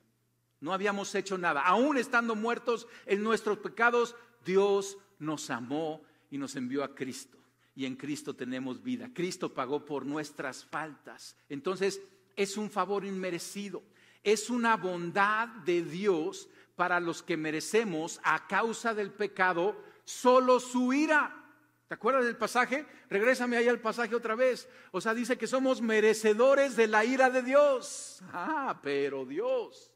No 0.60 0.72
habíamos 0.72 1.14
hecho 1.14 1.36
nada. 1.38 1.62
Aún 1.62 1.98
estando 1.98 2.34
muertos 2.34 2.86
en 3.06 3.22
nuestros 3.22 3.58
pecados, 3.58 4.14
Dios 4.44 4.96
nos 5.18 5.50
amó 5.50 6.02
y 6.30 6.38
nos 6.38 6.56
envió 6.56 6.84
a 6.84 6.94
Cristo. 6.94 7.41
Y 7.74 7.86
en 7.86 7.96
Cristo 7.96 8.34
tenemos 8.34 8.82
vida. 8.82 9.10
Cristo 9.14 9.52
pagó 9.52 9.84
por 9.84 10.04
nuestras 10.04 10.64
faltas. 10.64 11.36
Entonces, 11.48 12.00
es 12.36 12.56
un 12.56 12.70
favor 12.70 13.04
inmerecido. 13.04 13.82
Es 14.22 14.50
una 14.50 14.76
bondad 14.76 15.48
de 15.64 15.82
Dios 15.82 16.48
para 16.76 17.00
los 17.00 17.22
que 17.22 17.36
merecemos 17.36 18.20
a 18.24 18.46
causa 18.46 18.94
del 18.94 19.10
pecado 19.10 19.76
solo 20.04 20.60
su 20.60 20.92
ira. 20.92 21.38
¿Te 21.88 21.94
acuerdas 21.94 22.24
del 22.24 22.36
pasaje? 22.36 22.86
Regrésame 23.10 23.56
ahí 23.56 23.68
al 23.68 23.80
pasaje 23.80 24.14
otra 24.14 24.34
vez. 24.34 24.68
O 24.92 25.00
sea, 25.00 25.12
dice 25.12 25.36
que 25.36 25.46
somos 25.46 25.82
merecedores 25.82 26.76
de 26.76 26.86
la 26.86 27.04
ira 27.04 27.30
de 27.30 27.42
Dios. 27.42 28.22
Ah, 28.32 28.80
pero 28.82 29.26
Dios 29.26 29.92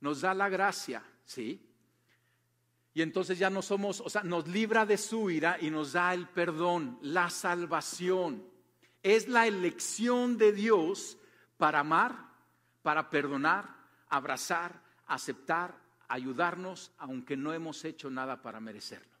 nos 0.00 0.20
da 0.22 0.32
la 0.34 0.48
gracia, 0.48 1.02
¿sí? 1.24 1.67
Y 2.98 3.02
entonces 3.02 3.38
ya 3.38 3.48
no 3.48 3.62
somos, 3.62 4.00
o 4.00 4.10
sea, 4.10 4.24
nos 4.24 4.48
libra 4.48 4.84
de 4.84 4.98
su 4.98 5.30
ira 5.30 5.56
y 5.60 5.70
nos 5.70 5.92
da 5.92 6.12
el 6.12 6.26
perdón, 6.26 6.98
la 7.00 7.30
salvación. 7.30 8.42
Es 9.04 9.28
la 9.28 9.46
elección 9.46 10.36
de 10.36 10.50
Dios 10.50 11.16
para 11.58 11.78
amar, 11.78 12.32
para 12.82 13.08
perdonar, 13.08 13.72
abrazar, 14.08 14.82
aceptar, 15.06 15.78
ayudarnos, 16.08 16.90
aunque 16.98 17.36
no 17.36 17.52
hemos 17.52 17.84
hecho 17.84 18.10
nada 18.10 18.42
para 18.42 18.58
merecerlo. 18.58 19.16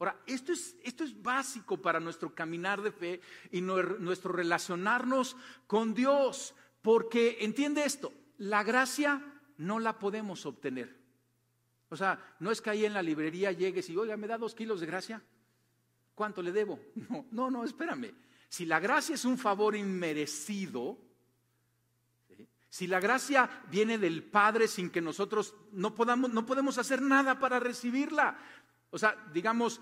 Ahora, 0.00 0.20
esto 0.26 0.50
es, 0.50 0.74
esto 0.82 1.04
es 1.04 1.22
básico 1.22 1.80
para 1.80 2.00
nuestro 2.00 2.34
caminar 2.34 2.82
de 2.82 2.90
fe 2.90 3.20
y 3.52 3.60
nuestro 3.60 4.32
relacionarnos 4.32 5.36
con 5.68 5.94
Dios, 5.94 6.52
porque 6.82 7.36
entiende 7.42 7.84
esto, 7.84 8.12
la 8.38 8.64
gracia 8.64 9.22
no 9.56 9.78
la 9.78 10.00
podemos 10.00 10.44
obtener. 10.46 10.98
O 11.90 11.96
sea, 11.96 12.36
no 12.40 12.50
es 12.50 12.60
que 12.60 12.70
ahí 12.70 12.84
en 12.84 12.94
la 12.94 13.02
librería 13.02 13.52
llegues 13.52 13.88
y, 13.88 13.96
oiga, 13.96 14.16
¿me 14.16 14.26
da 14.26 14.38
dos 14.38 14.54
kilos 14.54 14.80
de 14.80 14.86
gracia? 14.86 15.22
¿Cuánto 16.14 16.42
le 16.42 16.52
debo? 16.52 16.78
No, 17.08 17.26
no, 17.30 17.50
no, 17.50 17.64
espérame. 17.64 18.12
Si 18.48 18.66
la 18.66 18.80
gracia 18.80 19.14
es 19.14 19.24
un 19.24 19.38
favor 19.38 19.76
inmerecido, 19.76 20.98
si 22.70 22.86
la 22.86 23.00
gracia 23.00 23.48
viene 23.70 23.98
del 23.98 24.22
Padre 24.22 24.68
sin 24.68 24.90
que 24.90 25.00
nosotros 25.00 25.54
no 25.72 25.94
podamos, 25.94 26.32
no 26.32 26.44
podemos 26.44 26.78
hacer 26.78 27.00
nada 27.00 27.38
para 27.38 27.60
recibirla. 27.60 28.38
O 28.90 28.98
sea, 28.98 29.16
digamos, 29.32 29.80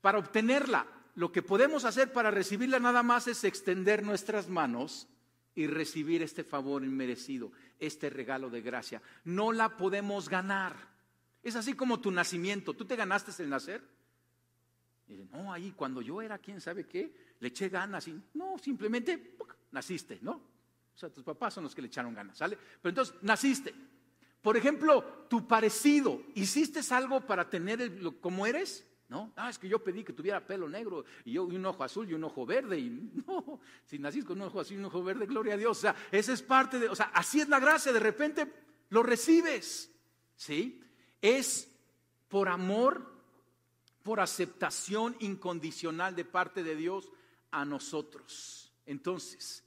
para 0.00 0.18
obtenerla, 0.18 0.86
lo 1.14 1.32
que 1.32 1.42
podemos 1.42 1.84
hacer 1.84 2.12
para 2.12 2.30
recibirla 2.30 2.78
nada 2.78 3.02
más 3.02 3.26
es 3.26 3.44
extender 3.44 4.02
nuestras 4.02 4.48
manos 4.48 5.08
y 5.54 5.66
recibir 5.66 6.22
este 6.22 6.44
favor 6.44 6.84
inmerecido, 6.84 7.52
este 7.78 8.10
regalo 8.10 8.50
de 8.50 8.62
gracia. 8.62 9.02
No 9.24 9.52
la 9.52 9.76
podemos 9.76 10.28
ganar. 10.28 10.76
Es 11.42 11.56
así 11.56 11.74
como 11.74 12.00
tu 12.00 12.10
nacimiento. 12.10 12.74
¿Tú 12.74 12.84
te 12.84 12.96
ganaste 12.96 13.42
el 13.42 13.48
nacer? 13.48 13.82
Y 15.08 15.24
no, 15.24 15.52
ahí 15.52 15.72
cuando 15.72 16.00
yo 16.02 16.22
era 16.22 16.38
quién 16.38 16.60
sabe 16.60 16.86
qué, 16.86 17.12
le 17.40 17.48
eché 17.48 17.68
ganas 17.68 18.06
y 18.06 18.22
no, 18.34 18.58
simplemente 18.58 19.36
naciste, 19.72 20.18
¿no? 20.22 20.32
O 20.94 20.98
sea, 20.98 21.08
tus 21.10 21.24
papás 21.24 21.54
son 21.54 21.64
los 21.64 21.74
que 21.74 21.82
le 21.82 21.88
echaron 21.88 22.14
ganas, 22.14 22.38
¿sale? 22.38 22.56
Pero 22.80 22.90
entonces 22.90 23.16
naciste. 23.22 23.74
Por 24.42 24.56
ejemplo, 24.56 25.26
tu 25.28 25.46
parecido, 25.46 26.22
¿hiciste 26.34 26.80
algo 26.94 27.20
para 27.26 27.48
tener 27.48 27.80
el, 27.80 28.20
como 28.20 28.46
eres? 28.46 28.86
¿No? 29.08 29.32
Ah, 29.34 29.50
es 29.50 29.58
que 29.58 29.68
yo 29.68 29.82
pedí 29.82 30.04
que 30.04 30.12
tuviera 30.12 30.46
pelo 30.46 30.68
negro 30.68 31.04
y 31.24 31.32
yo 31.32 31.42
un 31.42 31.66
ojo 31.66 31.82
azul 31.82 32.08
y 32.08 32.14
un 32.14 32.22
ojo 32.22 32.46
verde. 32.46 32.78
Y 32.78 32.90
no, 33.26 33.60
si 33.84 33.98
naciste 33.98 34.28
con 34.28 34.40
un 34.40 34.46
ojo 34.46 34.60
azul 34.60 34.76
y 34.76 34.78
un 34.78 34.84
ojo 34.84 35.02
verde, 35.02 35.26
gloria 35.26 35.54
a 35.54 35.56
Dios. 35.56 35.78
O 35.78 35.80
sea, 35.80 35.96
esa 36.12 36.32
es 36.32 36.42
parte 36.42 36.78
de, 36.78 36.88
o 36.88 36.94
sea, 36.94 37.06
así 37.06 37.40
es 37.40 37.48
la 37.48 37.58
gracia, 37.58 37.92
de 37.92 37.98
repente 37.98 38.46
lo 38.90 39.02
recibes. 39.02 39.90
¿Sí? 40.36 40.80
Es 41.22 41.68
por 42.28 42.48
amor, 42.48 43.06
por 44.02 44.20
aceptación 44.20 45.16
incondicional 45.20 46.16
de 46.16 46.24
parte 46.24 46.62
de 46.62 46.76
Dios 46.76 47.10
a 47.50 47.64
nosotros. 47.64 48.72
Entonces, 48.86 49.64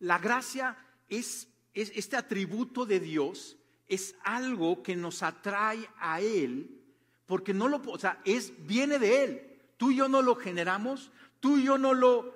la 0.00 0.18
gracia 0.18 0.76
es, 1.08 1.48
es 1.74 1.92
este 1.94 2.16
atributo 2.16 2.86
de 2.86 3.00
Dios 3.00 3.56
es 3.88 4.16
algo 4.24 4.82
que 4.82 4.96
nos 4.96 5.22
atrae 5.22 5.88
a 5.98 6.20
Él, 6.20 6.82
porque 7.26 7.54
no 7.54 7.68
lo, 7.68 7.82
o 7.86 7.98
sea, 7.98 8.20
es, 8.24 8.52
viene 8.66 8.98
de 8.98 9.24
Él. 9.24 9.60
Tú 9.76 9.90
y 9.90 9.96
yo 9.96 10.08
no 10.08 10.22
lo 10.22 10.34
generamos, 10.36 11.10
tú 11.40 11.58
y 11.58 11.64
yo 11.64 11.78
no 11.78 11.94
lo 11.94 12.34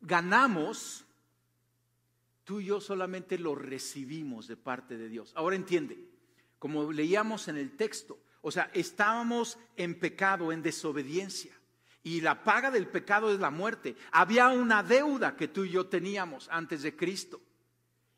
ganamos, 0.00 1.04
tú 2.44 2.60
y 2.60 2.66
yo 2.66 2.80
solamente 2.80 3.38
lo 3.38 3.54
recibimos 3.54 4.48
de 4.48 4.56
parte 4.56 4.96
de 4.96 5.08
Dios. 5.08 5.32
Ahora 5.36 5.56
entiende, 5.56 6.07
como 6.58 6.92
leíamos 6.92 7.48
en 7.48 7.56
el 7.56 7.76
texto, 7.76 8.18
o 8.40 8.50
sea, 8.50 8.70
estábamos 8.74 9.58
en 9.76 9.98
pecado, 9.98 10.52
en 10.52 10.62
desobediencia. 10.62 11.54
Y 12.02 12.20
la 12.20 12.42
paga 12.42 12.70
del 12.70 12.86
pecado 12.86 13.32
es 13.32 13.40
la 13.40 13.50
muerte. 13.50 13.96
Había 14.12 14.48
una 14.48 14.82
deuda 14.82 15.36
que 15.36 15.48
tú 15.48 15.64
y 15.64 15.70
yo 15.70 15.86
teníamos 15.86 16.48
antes 16.50 16.82
de 16.82 16.96
Cristo. 16.96 17.40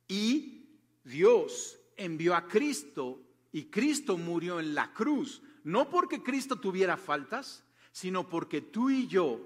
Y 0.07 0.79
Dios 1.03 1.79
envió 1.97 2.35
a 2.35 2.47
Cristo 2.47 3.21
y 3.53 3.65
Cristo 3.65 4.17
murió 4.17 4.61
en 4.61 4.75
la 4.75 4.93
cruz, 4.93 5.43
no 5.65 5.91
porque 5.91 6.23
Cristo 6.23 6.57
tuviera 6.57 6.97
faltas, 6.97 7.65
sino 7.93 8.29
porque 8.29 8.61
tú 8.61 8.91
y 8.91 9.07
yo 9.07 9.41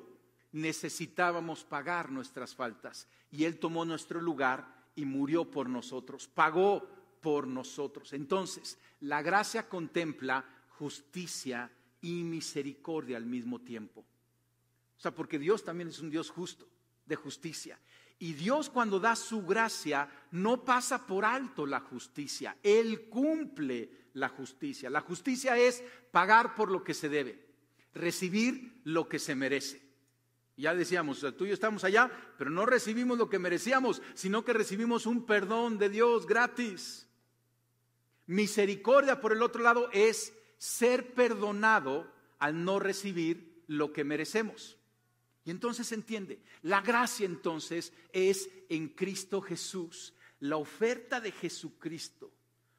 necesitábamos 0.52 1.64
pagar 1.64 2.10
nuestras 2.10 2.54
faltas. 2.54 3.08
Y 3.30 3.44
Él 3.44 3.58
tomó 3.58 3.84
nuestro 3.84 4.20
lugar 4.20 4.84
y 4.94 5.04
murió 5.04 5.50
por 5.50 5.68
nosotros, 5.68 6.28
pagó 6.28 6.88
por 7.24 7.46
nosotros. 7.46 8.12
Entonces, 8.12 8.76
la 9.00 9.22
gracia 9.22 9.66
contempla 9.66 10.44
justicia 10.68 11.72
y 12.02 12.22
misericordia 12.22 13.16
al 13.16 13.24
mismo 13.24 13.62
tiempo. 13.62 14.04
O 14.98 15.00
sea, 15.00 15.14
porque 15.14 15.38
Dios 15.38 15.64
también 15.64 15.88
es 15.88 16.00
un 16.00 16.10
Dios 16.10 16.28
justo, 16.28 16.68
de 17.06 17.16
justicia. 17.16 17.80
Y 18.18 18.34
Dios 18.34 18.68
cuando 18.68 19.00
da 19.00 19.16
su 19.16 19.46
gracia 19.46 20.06
no 20.32 20.66
pasa 20.66 21.06
por 21.06 21.24
alto 21.24 21.64
la 21.64 21.80
justicia, 21.80 22.58
Él 22.62 23.08
cumple 23.08 24.10
la 24.12 24.28
justicia. 24.28 24.90
La 24.90 25.00
justicia 25.00 25.56
es 25.56 25.82
pagar 26.10 26.54
por 26.54 26.70
lo 26.70 26.84
que 26.84 26.92
se 26.92 27.08
debe, 27.08 27.42
recibir 27.94 28.82
lo 28.84 29.08
que 29.08 29.18
se 29.18 29.34
merece. 29.34 29.82
Ya 30.58 30.74
decíamos, 30.74 31.24
tú 31.38 31.46
y 31.46 31.48
yo 31.48 31.54
estamos 31.54 31.84
allá, 31.84 32.10
pero 32.36 32.50
no 32.50 32.66
recibimos 32.66 33.16
lo 33.16 33.30
que 33.30 33.38
merecíamos, 33.38 34.02
sino 34.12 34.44
que 34.44 34.52
recibimos 34.52 35.06
un 35.06 35.24
perdón 35.24 35.78
de 35.78 35.88
Dios 35.88 36.26
gratis. 36.26 37.08
Misericordia, 38.26 39.20
por 39.20 39.32
el 39.32 39.42
otro 39.42 39.62
lado, 39.62 39.90
es 39.92 40.32
ser 40.58 41.14
perdonado 41.14 42.10
al 42.38 42.64
no 42.64 42.78
recibir 42.78 43.62
lo 43.66 43.92
que 43.92 44.04
merecemos. 44.04 44.76
Y 45.44 45.50
entonces 45.50 45.92
entiende, 45.92 46.40
la 46.62 46.80
gracia 46.80 47.26
entonces 47.26 47.92
es 48.12 48.48
en 48.68 48.88
Cristo 48.88 49.42
Jesús, 49.42 50.14
la 50.40 50.56
oferta 50.56 51.20
de 51.20 51.32
Jesucristo 51.32 52.32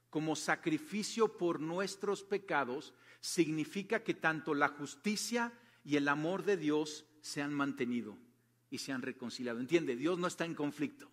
como 0.09 0.35
sacrificio 0.35 1.37
por 1.37 1.59
nuestros 1.59 2.23
pecados 2.23 2.93
significa 3.19 4.03
que 4.03 4.13
tanto 4.13 4.53
la 4.53 4.69
justicia 4.69 5.51
y 5.83 5.97
el 5.97 6.07
amor 6.07 6.43
de 6.43 6.57
Dios 6.57 7.05
se 7.21 7.41
han 7.41 7.53
mantenido 7.53 8.17
y 8.69 8.77
se 8.77 8.93
han 8.93 9.01
reconciliado. 9.01 9.59
Entiende, 9.59 9.95
Dios 9.95 10.17
no 10.17 10.27
está 10.27 10.45
en 10.45 10.55
conflicto. 10.55 11.11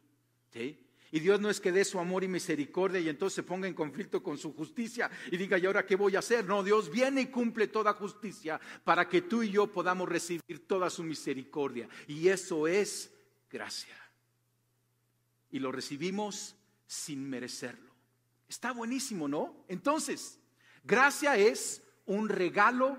¿sí? 0.52 0.78
Y 1.14 1.20
Dios 1.20 1.38
no 1.40 1.50
es 1.50 1.60
que 1.60 1.72
dé 1.72 1.84
su 1.84 2.00
amor 2.00 2.24
y 2.24 2.28
misericordia 2.28 2.98
y 2.98 3.10
entonces 3.10 3.34
se 3.34 3.42
ponga 3.42 3.68
en 3.68 3.74
conflicto 3.74 4.22
con 4.22 4.38
su 4.38 4.54
justicia 4.54 5.10
y 5.30 5.36
diga, 5.36 5.58
¿y 5.58 5.66
ahora 5.66 5.84
qué 5.84 5.94
voy 5.94 6.16
a 6.16 6.20
hacer? 6.20 6.46
No, 6.46 6.64
Dios 6.64 6.90
viene 6.90 7.20
y 7.20 7.26
cumple 7.26 7.68
toda 7.68 7.92
justicia 7.92 8.58
para 8.82 9.06
que 9.06 9.20
tú 9.20 9.42
y 9.42 9.50
yo 9.50 9.70
podamos 9.70 10.08
recibir 10.08 10.66
toda 10.66 10.88
su 10.88 11.02
misericordia. 11.02 11.86
Y 12.08 12.28
eso 12.28 12.66
es 12.66 13.12
gracia. 13.50 13.94
Y 15.50 15.58
lo 15.58 15.70
recibimos 15.70 16.56
sin 16.86 17.28
merecerlo. 17.28 17.92
Está 18.48 18.72
buenísimo, 18.72 19.28
¿no? 19.28 19.66
Entonces, 19.68 20.38
gracia 20.82 21.36
es 21.36 21.82
un 22.06 22.30
regalo 22.30 22.98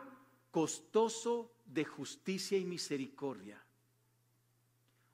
costoso 0.51 1.51
de 1.65 1.83
justicia 1.83 2.59
y 2.59 2.63
misericordia. 2.63 3.59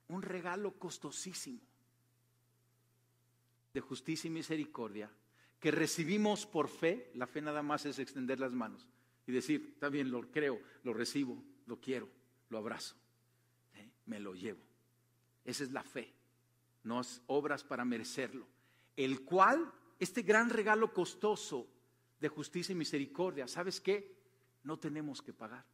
Un 0.08 0.20
regalo 0.20 0.72
costosísimo 0.72 1.69
de 3.72 3.80
justicia 3.80 4.28
y 4.28 4.32
misericordia 4.32 5.10
que 5.60 5.70
recibimos 5.70 6.46
por 6.46 6.68
fe, 6.68 7.10
la 7.14 7.26
fe 7.26 7.42
nada 7.42 7.62
más 7.62 7.84
es 7.84 7.98
extender 7.98 8.40
las 8.40 8.52
manos 8.52 8.88
y 9.26 9.32
decir, 9.32 9.72
está 9.74 9.90
bien, 9.90 10.10
lo 10.10 10.30
creo, 10.30 10.58
lo 10.82 10.94
recibo, 10.94 11.40
lo 11.66 11.78
quiero, 11.78 12.08
lo 12.48 12.58
abrazo, 12.58 12.96
¿eh? 13.74 13.90
me 14.06 14.18
lo 14.18 14.34
llevo. 14.34 14.60
Esa 15.44 15.62
es 15.62 15.72
la 15.72 15.82
fe, 15.82 16.12
no 16.82 17.00
es 17.00 17.22
obras 17.26 17.62
para 17.62 17.84
merecerlo. 17.84 18.46
El 18.96 19.22
cual, 19.22 19.70
este 19.98 20.22
gran 20.22 20.48
regalo 20.48 20.92
costoso 20.94 21.68
de 22.18 22.28
justicia 22.28 22.72
y 22.72 22.76
misericordia, 22.76 23.46
¿sabes 23.46 23.80
qué? 23.80 24.16
No 24.64 24.78
tenemos 24.78 25.20
que 25.20 25.34
pagar. 25.34 25.64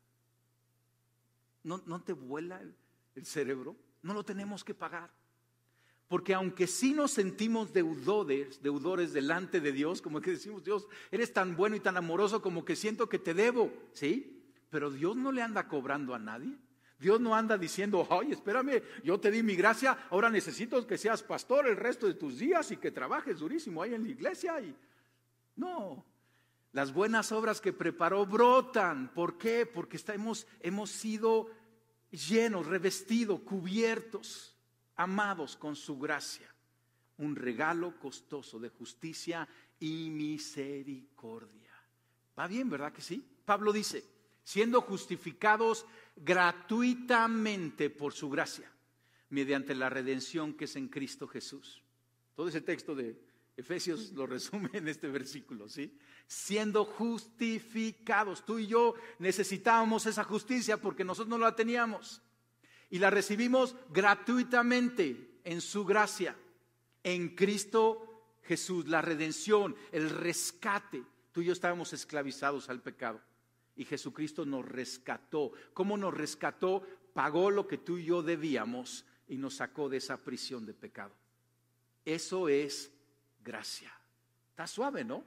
¿No, 1.63 1.83
no 1.87 2.03
te 2.03 2.13
vuela 2.13 2.61
el 3.15 3.27
cerebro? 3.27 3.77
No 4.03 4.15
lo 4.15 4.25
tenemos 4.25 4.65
que 4.65 4.75
pagar. 4.75 5.13
Porque 6.09 6.35
aunque 6.35 6.67
sí 6.67 6.93
nos 6.93 7.11
sentimos 7.11 7.73
deudores, 7.73 8.63
deudores 8.63 9.13
delante 9.13 9.61
de 9.61 9.73
Dios, 9.73 10.01
como 10.01 10.21
que 10.21 10.33
decimos, 10.33 10.63
Dios, 10.63 10.87
eres 11.11 11.33
tan 11.33 11.57
bueno 11.57 11.75
y 11.75 11.81
tan 11.81 11.97
amoroso 11.97 12.41
como 12.41 12.65
que 12.65 12.77
siento 12.77 13.09
que 13.09 13.19
te 13.19 13.35
debo, 13.35 13.73
¿sí? 13.93 14.45
Pero 14.71 14.91
Dios 14.91 15.17
no 15.17 15.33
le 15.33 15.43
anda 15.43 15.69
cobrando 15.69 16.15
a 16.15 16.19
nadie. 16.19 16.57
Dios 16.99 17.21
no 17.21 17.35
anda 17.35 17.59
diciendo, 17.59 18.07
ay, 18.09 18.33
espérame, 18.33 18.83
yo 19.05 19.21
te 19.21 19.31
di 19.31 19.43
mi 19.43 19.55
gracia, 19.55 20.07
ahora 20.11 20.31
necesito 20.31 20.87
que 20.87 20.97
seas 20.97 21.23
pastor 21.23 21.67
el 21.67 21.77
resto 21.77 22.07
de 22.07 22.15
tus 22.15 22.39
días 22.39 22.71
y 22.71 22.79
que 22.79 22.91
trabajes 22.91 23.41
durísimo 23.41 23.83
ahí 23.83 23.93
en 23.93 24.05
la 24.05 24.11
iglesia. 24.11 24.61
Y... 24.61 24.75
No, 25.57 26.07
las 26.73 26.93
buenas 26.93 27.33
obras 27.33 27.61
que 27.61 27.73
preparó 27.73 28.25
brotan. 28.27 29.13
¿Por 29.13 29.37
qué? 29.37 29.67
Porque 29.67 30.01
hemos 30.63 30.91
sido 30.91 31.51
llenos, 32.11 32.67
revestidos, 32.67 33.41
cubiertos, 33.41 34.56
amados 34.97 35.57
con 35.57 35.77
su 35.77 35.99
gracia. 35.99 36.53
Un 37.19 37.37
regalo 37.37 37.99
costoso 37.99 38.59
de 38.59 38.69
justicia 38.69 39.49
y 39.81 40.11
misericordia. 40.11 41.73
Va 42.39 42.47
bien, 42.47 42.69
¿verdad 42.69 42.93
que 42.93 43.01
sí? 43.01 43.27
Pablo 43.45 43.73
dice, 43.73 44.05
siendo 44.45 44.81
justificados 44.83 45.87
gratuitamente 46.17 47.91
por 47.91 48.13
su 48.13 48.29
gracia, 48.29 48.71
mediante 49.31 49.75
la 49.75 49.89
redención 49.89 50.55
que 50.55 50.67
es 50.67 50.77
en 50.77 50.89
Cristo 50.89 51.27
Jesús. 51.27 51.83
Todo 52.35 52.49
ese 52.49 52.61
texto 52.61 52.95
de 52.95 53.19
Efesios 53.57 54.13
lo 54.13 54.27
resume 54.27 54.71
en 54.75 54.89
este 54.89 55.09
versículo, 55.09 55.69
¿sí? 55.69 55.99
Siendo 56.27 56.85
justificados. 56.85 58.45
Tú 58.45 58.59
y 58.59 58.67
yo 58.67 58.95
necesitábamos 59.19 60.05
esa 60.05 60.25
justicia 60.25 60.77
porque 60.77 61.05
nosotros 61.05 61.31
no 61.31 61.39
la 61.39 61.57
teníamos. 61.57 62.21
Y 62.91 62.99
la 62.99 63.11
recibimos 63.11 63.77
gratuitamente 63.91 65.41
en 65.45 65.61
su 65.61 65.85
gracia, 65.85 66.37
en 67.03 67.35
Cristo 67.35 68.07
Jesús, 68.43 68.87
la 68.87 69.03
redención, 69.03 69.75
el 69.93 70.11
rescate. 70.11 71.03
Tú 71.33 71.43
y 71.43 71.47
yo 71.47 71.53
estábamos 71.53 71.93
esclavizados 71.93 72.69
al 72.71 72.81
pecado 72.81 73.21
y 73.77 73.85
Jesucristo 73.85 74.45
nos 74.45 74.65
rescató. 74.67 75.53
¿Cómo 75.75 75.97
nos 75.97 76.15
rescató? 76.15 76.83
Pagó 77.13 77.51
lo 77.51 77.67
que 77.67 77.79
tú 77.79 77.99
y 77.99 78.07
yo 78.07 78.23
debíamos 78.23 79.05
y 79.29 79.37
nos 79.37 79.57
sacó 79.57 79.89
de 79.89 79.99
esa 79.99 80.17
prisión 80.17 80.65
de 80.65 80.75
pecado. 80.75 81.15
Eso 82.05 82.49
es 82.49 82.91
gracia. 83.45 83.93
Está 84.51 84.67
suave, 84.67 85.05
¿no? 85.05 85.25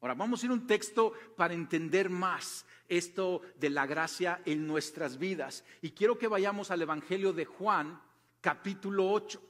Ahora 0.00 0.14
vamos 0.14 0.42
a 0.42 0.46
ir 0.46 0.50
a 0.50 0.54
un 0.54 0.66
texto 0.66 1.12
para 1.36 1.54
entender 1.54 2.08
más 2.08 2.64
esto 2.88 3.42
de 3.56 3.70
la 3.70 3.86
gracia 3.86 4.40
en 4.44 4.66
nuestras 4.66 5.18
vidas. 5.18 5.64
Y 5.82 5.90
quiero 5.90 6.18
que 6.18 6.28
vayamos 6.28 6.70
al 6.70 6.82
Evangelio 6.82 7.32
de 7.32 7.44
Juan, 7.44 8.00
capítulo 8.40 9.10
8. 9.10 9.42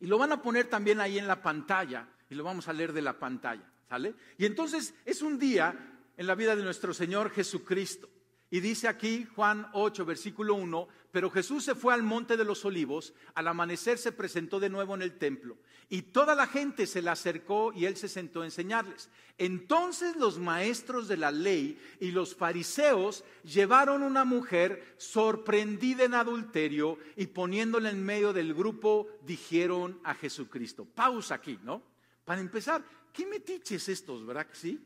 Y 0.00 0.06
lo 0.06 0.18
van 0.18 0.32
a 0.32 0.42
poner 0.42 0.68
también 0.68 1.00
ahí 1.00 1.18
en 1.18 1.28
la 1.28 1.42
pantalla 1.42 2.08
y 2.30 2.34
lo 2.34 2.44
vamos 2.44 2.68
a 2.68 2.72
leer 2.72 2.92
de 2.92 3.02
la 3.02 3.18
pantalla, 3.18 3.70
¿sale? 3.88 4.14
Y 4.36 4.46
entonces 4.46 4.94
es 5.04 5.22
un 5.22 5.38
día 5.38 5.74
en 6.16 6.26
la 6.26 6.34
vida 6.34 6.56
de 6.56 6.62
nuestro 6.62 6.94
Señor 6.94 7.30
Jesucristo. 7.30 8.08
Y 8.50 8.60
dice 8.60 8.88
aquí 8.88 9.26
Juan 9.36 9.68
8, 9.74 10.06
versículo 10.06 10.54
1, 10.54 10.88
pero 11.10 11.30
Jesús 11.30 11.64
se 11.64 11.74
fue 11.74 11.92
al 11.92 12.02
monte 12.02 12.36
de 12.36 12.44
los 12.44 12.64
olivos, 12.64 13.12
al 13.34 13.48
amanecer 13.48 13.98
se 13.98 14.12
presentó 14.12 14.58
de 14.58 14.70
nuevo 14.70 14.94
en 14.94 15.02
el 15.02 15.18
templo, 15.18 15.58
y 15.90 16.02
toda 16.02 16.34
la 16.34 16.46
gente 16.46 16.86
se 16.86 17.02
le 17.02 17.10
acercó 17.10 17.72
y 17.74 17.84
él 17.84 17.96
se 17.96 18.08
sentó 18.08 18.42
a 18.42 18.44
enseñarles. 18.46 19.10
Entonces 19.36 20.16
los 20.16 20.38
maestros 20.38 21.08
de 21.08 21.16
la 21.16 21.30
ley 21.30 21.78
y 22.00 22.10
los 22.10 22.34
fariseos 22.34 23.24
llevaron 23.44 24.02
una 24.02 24.24
mujer 24.24 24.94
sorprendida 24.96 26.04
en 26.04 26.14
adulterio 26.14 26.98
y 27.16 27.26
poniéndola 27.26 27.90
en 27.90 28.04
medio 28.04 28.32
del 28.32 28.54
grupo 28.54 29.08
dijeron 29.24 30.00
a 30.04 30.14
Jesucristo. 30.14 30.84
Pausa 30.86 31.36
aquí, 31.36 31.58
¿no? 31.62 31.82
Para 32.24 32.40
empezar, 32.40 32.84
¿qué 33.12 33.26
metiches 33.26 33.88
estos, 33.88 34.26
verdad 34.26 34.46
sí? 34.52 34.78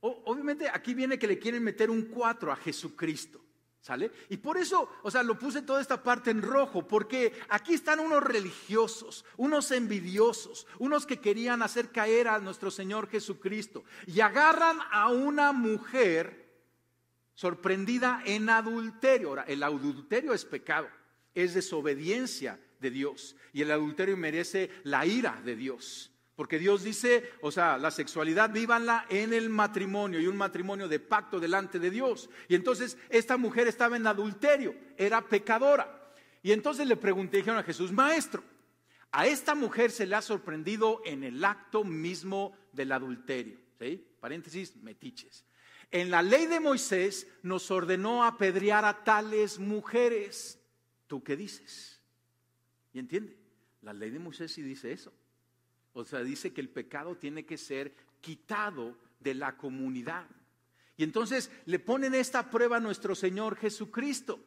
Obviamente 0.00 0.68
aquí 0.68 0.94
viene 0.94 1.18
que 1.18 1.26
le 1.26 1.38
quieren 1.38 1.62
meter 1.62 1.90
un 1.90 2.02
4 2.06 2.52
a 2.52 2.56
Jesucristo. 2.56 3.40
¿Sale? 3.82 4.12
Y 4.28 4.36
por 4.36 4.58
eso, 4.58 4.90
o 5.02 5.10
sea, 5.10 5.22
lo 5.22 5.38
puse 5.38 5.62
toda 5.62 5.80
esta 5.80 6.02
parte 6.02 6.30
en 6.30 6.42
rojo, 6.42 6.86
porque 6.86 7.32
aquí 7.48 7.72
están 7.72 7.98
unos 7.98 8.22
religiosos, 8.22 9.24
unos 9.38 9.70
envidiosos, 9.70 10.66
unos 10.78 11.06
que 11.06 11.18
querían 11.18 11.62
hacer 11.62 11.90
caer 11.90 12.28
a 12.28 12.38
nuestro 12.40 12.70
Señor 12.70 13.08
Jesucristo 13.08 13.84
y 14.06 14.20
agarran 14.20 14.78
a 14.90 15.08
una 15.08 15.52
mujer 15.52 16.50
sorprendida 17.34 18.22
en 18.26 18.50
adulterio. 18.50 19.30
Ahora, 19.30 19.44
el 19.44 19.62
adulterio 19.62 20.34
es 20.34 20.44
pecado, 20.44 20.88
es 21.34 21.54
desobediencia 21.54 22.60
de 22.80 22.90
Dios 22.90 23.34
y 23.54 23.62
el 23.62 23.70
adulterio 23.70 24.14
merece 24.18 24.70
la 24.84 25.06
ira 25.06 25.40
de 25.42 25.56
Dios. 25.56 26.12
Porque 26.40 26.58
Dios 26.58 26.82
dice, 26.82 27.32
o 27.42 27.50
sea, 27.50 27.76
la 27.76 27.90
sexualidad 27.90 28.48
vívanla 28.48 29.04
en 29.10 29.34
el 29.34 29.50
matrimonio 29.50 30.18
y 30.18 30.26
un 30.26 30.38
matrimonio 30.38 30.88
de 30.88 30.98
pacto 30.98 31.38
delante 31.38 31.78
de 31.78 31.90
Dios. 31.90 32.30
Y 32.48 32.54
entonces 32.54 32.96
esta 33.10 33.36
mujer 33.36 33.68
estaba 33.68 33.98
en 33.98 34.06
adulterio, 34.06 34.74
era 34.96 35.20
pecadora. 35.20 36.14
Y 36.42 36.52
entonces 36.52 36.86
le 36.86 36.96
pregunté, 36.96 37.36
dijeron 37.36 37.58
a 37.58 37.62
Jesús, 37.62 37.92
maestro, 37.92 38.42
a 39.12 39.26
esta 39.26 39.54
mujer 39.54 39.90
se 39.90 40.06
le 40.06 40.16
ha 40.16 40.22
sorprendido 40.22 41.02
en 41.04 41.24
el 41.24 41.44
acto 41.44 41.84
mismo 41.84 42.56
del 42.72 42.92
adulterio. 42.92 43.58
¿Sí? 43.78 44.02
Paréntesis, 44.18 44.76
metiches. 44.76 45.44
En 45.90 46.10
la 46.10 46.22
ley 46.22 46.46
de 46.46 46.58
Moisés 46.58 47.26
nos 47.42 47.70
ordenó 47.70 48.24
apedrear 48.24 48.86
a 48.86 49.04
tales 49.04 49.58
mujeres. 49.58 50.58
¿Tú 51.06 51.22
qué 51.22 51.36
dices? 51.36 52.00
¿Y 52.94 52.98
entiende? 52.98 53.36
La 53.82 53.92
ley 53.92 54.08
de 54.08 54.18
Moisés 54.18 54.50
sí 54.50 54.62
dice 54.62 54.90
eso. 54.90 55.12
O 55.92 56.04
sea, 56.04 56.20
dice 56.20 56.52
que 56.52 56.60
el 56.60 56.68
pecado 56.68 57.16
tiene 57.16 57.44
que 57.44 57.58
ser 57.58 57.94
quitado 58.20 58.96
de 59.18 59.34
la 59.34 59.56
comunidad. 59.56 60.26
Y 60.96 61.02
entonces 61.02 61.50
le 61.64 61.78
ponen 61.78 62.14
esta 62.14 62.50
prueba 62.50 62.76
a 62.76 62.80
nuestro 62.80 63.14
Señor 63.14 63.56
Jesucristo. 63.56 64.38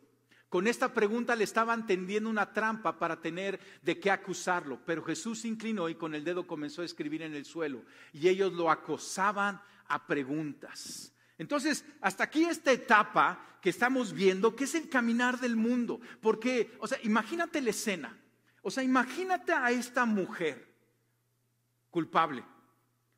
Con 0.49 0.67
esta 0.67 0.93
pregunta 0.93 1.35
le 1.35 1.43
estaban 1.43 1.87
tendiendo 1.87 2.29
una 2.29 2.53
trampa 2.53 2.99
para 2.99 3.19
tener 3.19 3.59
de 3.81 3.99
qué 3.99 4.11
acusarlo. 4.11 4.79
Pero 4.85 5.03
Jesús 5.03 5.39
se 5.39 5.47
inclinó 5.47 5.89
y 5.89 5.95
con 5.95 6.13
el 6.13 6.23
dedo 6.23 6.45
comenzó 6.45 6.83
a 6.83 6.85
escribir 6.85 7.23
en 7.23 7.33
el 7.33 7.45
suelo. 7.45 7.83
Y 8.11 8.27
ellos 8.27 8.53
lo 8.53 8.69
acosaban 8.69 9.59
a 9.87 10.05
preguntas. 10.05 11.11
Entonces, 11.39 11.83
hasta 12.01 12.25
aquí 12.25 12.45
esta 12.45 12.71
etapa 12.71 13.57
que 13.61 13.71
estamos 13.71 14.13
viendo, 14.13 14.55
que 14.55 14.65
es 14.65 14.75
el 14.75 14.89
caminar 14.89 15.39
del 15.39 15.55
mundo. 15.55 15.99
Porque, 16.21 16.75
o 16.79 16.87
sea, 16.87 16.99
imagínate 17.01 17.59
la 17.59 17.71
escena. 17.71 18.21
O 18.61 18.69
sea, 18.69 18.83
imagínate 18.83 19.53
a 19.53 19.71
esta 19.71 20.05
mujer 20.05 20.72
culpable, 21.93 22.43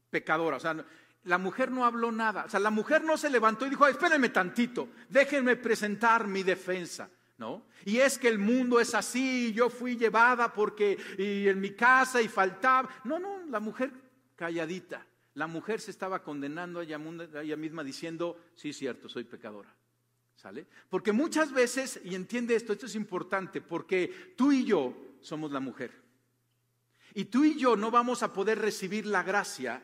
pecadora. 0.09 0.57
O 0.57 0.59
sea, 0.59 0.75
la 1.23 1.38
mujer 1.38 1.71
no 1.71 1.85
habló 1.85 2.11
nada. 2.11 2.43
O 2.45 2.49
sea, 2.49 2.59
la 2.59 2.69
mujer 2.69 3.03
no 3.03 3.17
se 3.17 3.29
levantó 3.29 3.65
y 3.65 3.69
dijo, 3.69 3.88
espérenme 3.88 4.29
tantito, 4.29 4.89
déjenme 5.09 5.55
presentar 5.55 6.27
mi 6.27 6.43
defensa. 6.43 7.09
¿No? 7.38 7.65
Y 7.83 7.97
es 7.97 8.17
que 8.17 8.29
el 8.29 8.39
mundo 8.39 8.79
es 8.79 8.95
así, 8.95 9.51
yo 9.51 9.69
fui 9.69 9.97
llevada 9.97 10.53
porque 10.53 10.97
y 11.17 11.49
en 11.49 11.59
mi 11.59 11.71
casa 11.71 12.21
y 12.21 12.29
faltaba. 12.29 12.89
No, 13.03 13.19
no, 13.19 13.45
la 13.49 13.59
mujer 13.59 13.91
calladita. 14.38 15.05
La 15.33 15.45
mujer 15.45 15.81
se 15.81 15.91
estaba 15.91 16.23
condenando 16.23 16.79
a 16.79 16.83
ella, 16.83 16.97
a 17.33 17.41
ella 17.41 17.57
misma 17.57 17.83
diciendo, 17.83 18.39
sí, 18.55 18.71
cierto, 18.71 19.09
soy 19.09 19.25
pecadora. 19.25 19.69
¿Sale? 20.38 20.65
Porque 20.89 21.11
muchas 21.11 21.51
veces, 21.51 21.99
y 22.05 22.15
entiende 22.15 22.55
esto, 22.55 22.71
esto 22.71 22.85
es 22.85 22.95
importante, 22.95 23.59
porque 23.59 24.33
tú 24.38 24.53
y 24.53 24.63
yo 24.63 24.95
somos 25.19 25.51
la 25.51 25.59
mujer. 25.59 26.05
Y 27.15 27.25
tú 27.25 27.45
y 27.45 27.58
yo 27.58 27.78
no 27.78 27.89
vamos 27.89 28.23
a 28.23 28.34
poder 28.34 28.60
recibir 28.60 29.06
la 29.06 29.23
gracia 29.23 29.82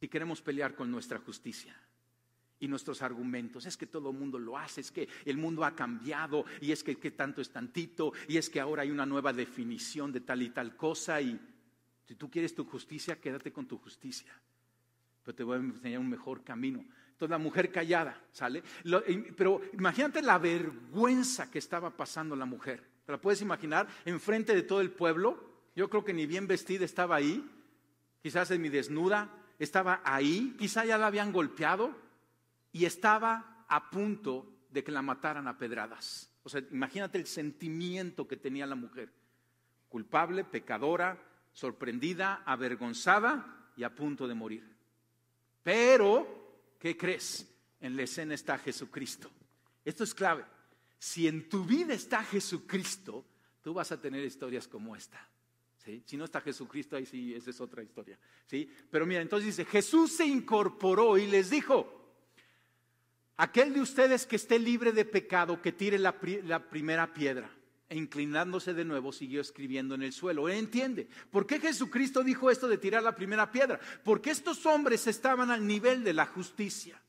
si 0.00 0.08
queremos 0.08 0.40
pelear 0.40 0.74
con 0.74 0.90
nuestra 0.90 1.18
justicia 1.18 1.78
y 2.58 2.66
nuestros 2.66 3.02
argumentos. 3.02 3.66
Es 3.66 3.76
que 3.76 3.86
todo 3.86 4.10
el 4.10 4.16
mundo 4.16 4.38
lo 4.38 4.56
hace, 4.56 4.80
es 4.80 4.90
que 4.90 5.06
el 5.26 5.36
mundo 5.36 5.66
ha 5.66 5.76
cambiado 5.76 6.46
y 6.62 6.72
es 6.72 6.82
que, 6.82 6.94
tanto 7.10 7.42
es 7.42 7.50
tantito 7.50 8.14
y 8.26 8.38
es 8.38 8.48
que 8.48 8.58
ahora 8.58 8.82
hay 8.82 8.90
una 8.90 9.04
nueva 9.04 9.34
definición 9.34 10.10
de 10.12 10.20
tal 10.22 10.40
y 10.40 10.48
tal 10.48 10.76
cosa 10.76 11.20
y 11.20 11.38
si 12.08 12.14
tú 12.14 12.30
quieres 12.30 12.54
tu 12.54 12.64
justicia, 12.64 13.20
quédate 13.20 13.52
con 13.52 13.66
tu 13.66 13.76
justicia. 13.76 14.32
Pero 15.22 15.34
te 15.34 15.44
voy 15.44 15.58
a 15.58 15.60
enseñar 15.60 16.00
un 16.00 16.08
mejor 16.08 16.42
camino. 16.42 16.80
Entonces 17.10 17.30
la 17.30 17.38
mujer 17.38 17.70
callada, 17.70 18.18
¿sale? 18.32 18.62
pero 19.36 19.60
imagínate 19.74 20.22
la 20.22 20.38
vergüenza 20.38 21.50
que 21.50 21.58
estaba 21.58 21.94
pasando 21.94 22.34
la 22.34 22.46
mujer. 22.46 22.91
¿Te 23.04 23.12
la 23.12 23.20
puedes 23.20 23.42
imaginar? 23.42 23.88
Enfrente 24.04 24.54
de 24.54 24.62
todo 24.62 24.80
el 24.80 24.90
pueblo. 24.90 25.42
Yo 25.74 25.88
creo 25.88 26.04
que 26.04 26.12
ni 26.12 26.26
bien 26.26 26.46
vestida 26.46 26.84
estaba 26.84 27.16
ahí. 27.16 27.48
Quizás 28.22 28.50
en 28.50 28.62
mi 28.62 28.68
desnuda 28.68 29.30
estaba 29.58 30.00
ahí. 30.04 30.54
Quizás 30.58 30.86
ya 30.86 30.98
la 30.98 31.08
habían 31.08 31.32
golpeado. 31.32 31.94
Y 32.72 32.84
estaba 32.84 33.64
a 33.68 33.90
punto 33.90 34.46
de 34.70 34.84
que 34.84 34.92
la 34.92 35.02
mataran 35.02 35.48
a 35.48 35.58
pedradas. 35.58 36.30
O 36.44 36.48
sea, 36.48 36.62
imagínate 36.70 37.18
el 37.18 37.26
sentimiento 37.26 38.26
que 38.26 38.36
tenía 38.36 38.66
la 38.66 38.74
mujer. 38.74 39.12
Culpable, 39.88 40.44
pecadora, 40.44 41.18
sorprendida, 41.52 42.42
avergonzada 42.46 43.70
y 43.76 43.84
a 43.84 43.94
punto 43.94 44.26
de 44.26 44.34
morir. 44.34 44.76
Pero, 45.62 46.74
¿qué 46.78 46.96
crees? 46.96 47.48
En 47.80 47.96
la 47.96 48.02
escena 48.02 48.34
está 48.34 48.58
Jesucristo. 48.58 49.30
Esto 49.84 50.04
es 50.04 50.14
clave. 50.14 50.44
Si 51.02 51.26
en 51.26 51.48
tu 51.48 51.64
vida 51.64 51.94
está 51.94 52.22
Jesucristo, 52.22 53.26
tú 53.60 53.74
vas 53.74 53.90
a 53.90 54.00
tener 54.00 54.24
historias 54.24 54.68
como 54.68 54.94
esta. 54.94 55.28
Si 56.06 56.16
no 56.16 56.26
está 56.26 56.40
Jesucristo, 56.40 56.94
ahí 56.94 57.06
sí, 57.06 57.34
esa 57.34 57.50
es 57.50 57.60
otra 57.60 57.82
historia. 57.82 58.16
¿sí? 58.46 58.70
Pero 58.88 59.04
mira, 59.04 59.20
entonces 59.20 59.46
dice, 59.46 59.68
Jesús 59.68 60.12
se 60.12 60.24
incorporó 60.24 61.18
y 61.18 61.26
les 61.26 61.50
dijo, 61.50 62.14
aquel 63.36 63.74
de 63.74 63.80
ustedes 63.80 64.26
que 64.26 64.36
esté 64.36 64.60
libre 64.60 64.92
de 64.92 65.04
pecado, 65.04 65.60
que 65.60 65.72
tire 65.72 65.98
la, 65.98 66.20
primera 66.70 67.12
piedra. 67.12 67.50
E 67.88 67.96
inclinándose 67.96 68.72
de 68.72 68.84
nuevo, 68.84 69.10
siguió 69.10 69.40
escribiendo 69.40 69.96
en 69.96 70.04
el 70.04 70.12
suelo. 70.12 70.48
Entiende. 70.48 71.08
¿Por 71.32 71.48
qué 71.48 71.58
Jesucristo 71.58 72.22
dijo 72.22 72.48
esto 72.48 72.68
de 72.68 72.78
tirar 72.78 73.02
la 73.02 73.16
primera 73.16 73.50
piedra? 73.50 73.80
Porque 74.04 74.30
estos 74.30 74.64
hombres 74.66 75.08
estaban 75.08 75.50
al 75.50 75.66
nivel 75.66 76.04
de 76.04 76.12
la 76.12 76.26
justicia. 76.26 77.02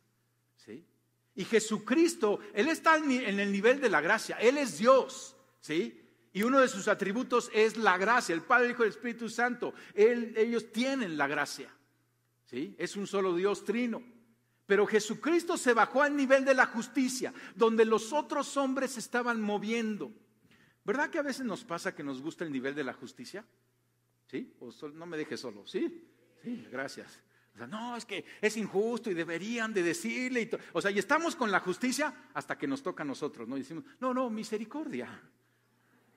Y 1.36 1.46
Jesucristo, 1.46 2.40
Él 2.54 2.68
está 2.68 2.98
en 2.98 3.40
el 3.40 3.52
nivel 3.52 3.82
de 3.82 3.90
la 3.90 4.02
gracia, 4.02 4.38
Él 4.38 4.58
es 4.58 4.78
Dios, 4.78 5.36
¿sí? 5.60 6.00
Y 6.32 6.44
uno 6.44 6.60
de 6.60 6.68
sus 6.68 6.88
atributos 6.88 7.50
es 7.54 7.78
la 7.78 7.98
gracia, 7.98 8.34
el 8.34 8.42
Padre, 8.42 8.66
el 8.66 8.72
Hijo 8.72 8.84
y 8.84 8.88
el 8.88 8.94
Espíritu 8.94 9.30
Santo. 9.30 9.74
ellos 9.94 10.72
tienen 10.72 11.18
la 11.18 11.28
gracia, 11.28 11.70
¿sí? 12.46 12.76
Es 12.78 12.96
un 12.96 13.08
solo 13.08 13.36
Dios 13.36 13.64
trino. 13.64 14.04
Pero 14.66 14.88
Jesucristo 14.88 15.58
se 15.58 15.74
bajó 15.74 16.02
al 16.02 16.16
nivel 16.16 16.46
de 16.46 16.54
la 16.54 16.66
justicia, 16.66 17.34
donde 17.56 17.86
los 17.86 18.14
otros 18.14 18.56
hombres 18.58 18.98
estaban 18.98 19.42
moviendo. 19.42 20.12
¿Verdad 20.86 21.10
que 21.10 21.20
a 21.20 21.24
veces 21.24 21.46
nos 21.46 21.64
pasa 21.64 21.96
que 21.96 22.04
nos 22.04 22.22
gusta 22.22 22.44
el 22.44 22.52
nivel 22.52 22.74
de 22.74 22.84
la 22.84 22.94
justicia? 22.94 23.46
¿Sí? 24.28 24.54
O 24.60 24.72
no 24.90 25.06
me 25.06 25.18
dejes 25.18 25.40
solo, 25.40 25.66
¿sí? 25.68 26.10
Sí, 26.42 26.68
gracias. 26.72 27.22
O 27.54 27.58
sea, 27.58 27.68
no, 27.68 27.96
es 27.96 28.06
que 28.06 28.26
es 28.42 28.58
injusto 28.58 29.12
y 29.12 29.14
deberían 29.14 29.74
de 29.74 29.84
decirle. 29.84 30.42
Y 30.42 30.50
o 30.74 30.82
sea, 30.82 30.90
y 30.90 30.98
estamos 30.98 31.36
con 31.36 31.52
la 31.52 31.60
justicia 31.60 32.30
hasta 32.34 32.58
que 32.58 32.68
nos 32.68 32.82
toca 32.82 33.04
a 33.04 33.06
nosotros, 33.06 33.48
¿no? 33.48 33.56
Y 33.58 33.60
decimos, 33.60 33.84
no, 34.00 34.14
no, 34.14 34.30
misericordia. 34.30 35.22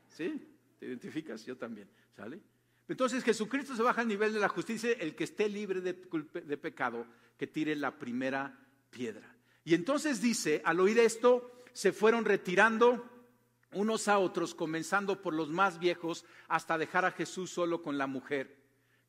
¿Sí? 0.09 0.40
¿Te 0.79 0.87
identificas? 0.87 1.44
Yo 1.44 1.57
también, 1.57 1.88
¿sale? 2.16 2.40
Entonces 2.88 3.22
Jesucristo 3.22 3.77
se 3.77 3.83
baja 3.83 4.01
al 4.01 4.09
nivel 4.09 4.33
de 4.33 4.40
la 4.40 4.49
justicia, 4.49 4.92
el 4.92 5.14
que 5.14 5.25
esté 5.25 5.49
libre 5.49 5.81
de, 5.81 5.92
de 5.92 6.57
pecado, 6.57 7.07
que 7.37 7.46
tire 7.46 7.77
la 7.77 7.99
primera 7.99 8.59
piedra. 8.90 9.35
Y 9.64 9.75
entonces 9.75 10.22
dice, 10.22 10.62
al 10.64 10.81
oír 10.81 10.99
esto, 10.99 11.53
se 11.72 11.92
fueron 11.92 12.25
retirando 12.25 13.05
unos 13.72 14.09
a 14.09 14.18
otros, 14.18 14.55
comenzando 14.55 15.20
por 15.20 15.35
los 15.35 15.51
más 15.51 15.79
viejos, 15.79 16.25
hasta 16.49 16.79
dejar 16.79 17.05
a 17.05 17.11
Jesús 17.11 17.51
solo 17.51 17.83
con 17.83 17.99
la 17.99 18.07
mujer, 18.07 18.57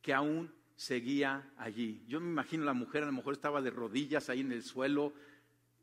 que 0.02 0.14
aún 0.14 0.54
seguía 0.78 1.52
allí. 1.58 2.02
Yo 2.08 2.22
me 2.22 2.30
imagino 2.30 2.64
la 2.64 2.74
mujer 2.74 3.04
a 3.04 3.08
lo 3.08 3.12
mejor 3.12 3.34
estaba 3.34 3.62
de 3.62 3.72
rodillas 3.72 4.30
ahí 4.30 4.42
en 4.42 4.54
el 4.54 4.64
suelo 4.64 5.12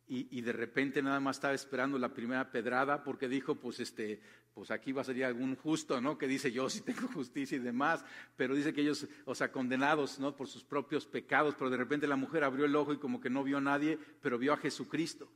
y, 0.07 0.43
de 0.43 0.53
repente 0.53 1.03
nada 1.03 1.19
más 1.19 1.37
estaba 1.37 1.55
esperando 1.55 1.99
la 1.99 2.13
primera 2.13 2.51
pedrada 2.51 3.03
porque 3.03 3.27
dijo, 3.27 3.57
pues 3.57 3.81
este, 3.81 4.21
pues 4.53 4.71
aquí 4.71 4.93
va 4.93 5.01
a 5.01 5.05
salir 5.05 5.25
algún 5.25 5.57
justo, 5.57 6.01
¿no? 6.01 6.17
Que 6.17 6.29
dice 6.29 6.53
yo 6.53 6.71
si 6.71 6.83
tengo 6.83 7.09
justicia 7.09 7.57
y 7.57 7.61
demás, 7.61 8.05
pero 8.37 8.55
dice 8.55 8.73
que 8.73 8.83
ellos, 8.83 9.09
o 9.25 9.35
sea, 9.35 9.51
condenados, 9.51 10.21
¿no? 10.21 10.37
Por 10.37 10.47
sus 10.47 10.63
propios 10.63 11.07
pecados, 11.07 11.55
pero 11.59 11.71
de 11.71 11.79
repente 11.79 12.07
la 12.07 12.17
mujer 12.17 12.45
abrió 12.45 12.67
el 12.67 12.77
ojo 12.77 12.93
y 12.93 12.99
como 12.99 13.21
que 13.21 13.31
no 13.31 13.43
vio 13.43 13.59
a 13.59 13.63
nadie, 13.63 13.99
pero 14.21 14.39
vio 14.39 14.53
a 14.53 14.59
Jesucristo. 14.59 15.29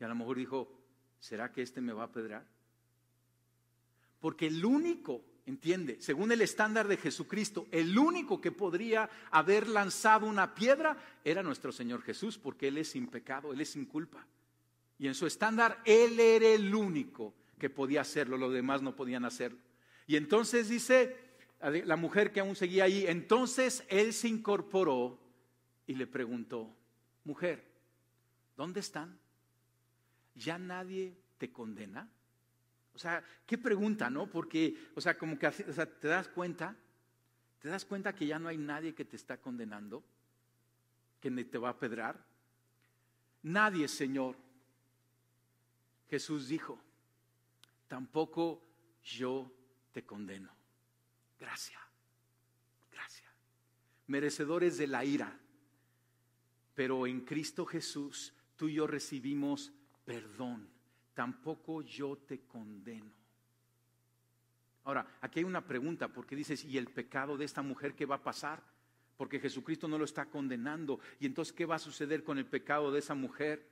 Y 0.00 0.04
a 0.04 0.08
lo 0.08 0.14
mejor 0.14 0.38
dijo, 0.38 0.72
¿será 1.18 1.52
que 1.52 1.62
este 1.62 1.80
me 1.80 1.92
va 1.92 2.04
a 2.04 2.12
pedrar? 2.12 2.46
Porque 4.20 4.46
el 4.46 4.64
único 4.64 5.22
¿Entiende? 5.46 5.98
Según 6.00 6.32
el 6.32 6.42
estándar 6.42 6.88
de 6.88 6.96
Jesucristo, 6.96 7.68
el 7.70 7.96
único 7.96 8.40
que 8.40 8.50
podría 8.50 9.08
haber 9.30 9.68
lanzado 9.68 10.26
una 10.26 10.56
piedra 10.56 10.96
era 11.24 11.40
nuestro 11.44 11.70
Señor 11.70 12.02
Jesús, 12.02 12.36
porque 12.36 12.66
Él 12.66 12.78
es 12.78 12.90
sin 12.90 13.06
pecado, 13.06 13.52
Él 13.52 13.60
es 13.60 13.70
sin 13.70 13.86
culpa. 13.86 14.26
Y 14.98 15.06
en 15.06 15.14
su 15.14 15.24
estándar, 15.24 15.80
Él 15.84 16.18
era 16.18 16.48
el 16.48 16.74
único 16.74 17.32
que 17.60 17.70
podía 17.70 18.00
hacerlo, 18.00 18.36
los 18.36 18.52
demás 18.52 18.82
no 18.82 18.96
podían 18.96 19.24
hacerlo. 19.24 19.58
Y 20.08 20.16
entonces 20.16 20.68
dice 20.68 21.16
la 21.60 21.96
mujer 21.96 22.32
que 22.32 22.40
aún 22.40 22.56
seguía 22.56 22.84
ahí, 22.84 23.06
entonces 23.06 23.84
Él 23.88 24.12
se 24.12 24.26
incorporó 24.26 25.18
y 25.86 25.94
le 25.94 26.08
preguntó, 26.08 26.74
mujer, 27.24 27.64
¿dónde 28.56 28.80
están? 28.80 29.16
¿Ya 30.34 30.58
nadie 30.58 31.14
te 31.38 31.52
condena? 31.52 32.10
O 32.96 32.98
sea, 32.98 33.22
qué 33.44 33.58
pregunta, 33.58 34.08
¿no? 34.08 34.26
Porque, 34.26 34.74
o 34.94 35.02
sea, 35.02 35.18
como 35.18 35.38
que 35.38 35.50
te 35.50 36.08
das 36.08 36.28
cuenta, 36.28 36.74
te 37.60 37.68
das 37.68 37.84
cuenta 37.84 38.14
que 38.14 38.26
ya 38.26 38.38
no 38.38 38.48
hay 38.48 38.56
nadie 38.56 38.94
que 38.94 39.04
te 39.04 39.16
está 39.16 39.36
condenando, 39.36 40.02
que 41.20 41.30
te 41.30 41.58
va 41.58 41.68
a 41.68 41.78
pedrar. 41.78 42.24
Nadie, 43.42 43.86
Señor. 43.86 44.34
Jesús 46.08 46.48
dijo, 46.48 46.80
tampoco 47.86 48.62
yo 49.04 49.52
te 49.92 50.02
condeno. 50.02 50.48
Gracias, 51.38 51.82
gracias. 52.90 53.30
Merecedores 54.06 54.78
de 54.78 54.86
la 54.86 55.04
ira, 55.04 55.38
pero 56.74 57.06
en 57.06 57.26
Cristo 57.26 57.66
Jesús 57.66 58.32
tú 58.56 58.68
y 58.68 58.74
yo 58.74 58.86
recibimos 58.86 59.70
perdón 60.06 60.75
tampoco 61.16 61.80
yo 61.80 62.18
te 62.18 62.40
condeno. 62.40 63.10
Ahora, 64.84 65.18
aquí 65.22 65.40
hay 65.40 65.44
una 65.46 65.66
pregunta, 65.66 66.08
porque 66.08 66.36
dices, 66.36 66.62
¿y 66.64 66.76
el 66.76 66.88
pecado 66.88 67.38
de 67.38 67.46
esta 67.46 67.62
mujer 67.62 67.94
qué 67.94 68.04
va 68.04 68.16
a 68.16 68.22
pasar? 68.22 68.62
Porque 69.16 69.40
Jesucristo 69.40 69.88
no 69.88 69.96
lo 69.96 70.04
está 70.04 70.26
condenando. 70.26 71.00
¿Y 71.18 71.24
entonces 71.24 71.54
qué 71.54 71.64
va 71.64 71.76
a 71.76 71.80
suceder 71.80 72.22
con 72.22 72.36
el 72.36 72.44
pecado 72.44 72.92
de 72.92 72.98
esa 72.98 73.14
mujer? 73.14 73.66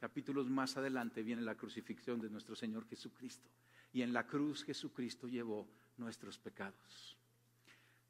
Capítulos 0.00 0.48
más 0.48 0.76
adelante 0.76 1.24
viene 1.24 1.42
la 1.42 1.56
crucifixión 1.56 2.20
de 2.20 2.30
nuestro 2.30 2.54
Señor 2.54 2.86
Jesucristo. 2.86 3.50
Y 3.92 4.02
en 4.02 4.12
la 4.12 4.28
cruz 4.28 4.62
Jesucristo 4.62 5.26
llevó 5.26 5.66
nuestros 5.96 6.38
pecados. 6.38 7.18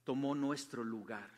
Tomó 0.04 0.34
nuestro 0.34 0.84
lugar. 0.84 1.30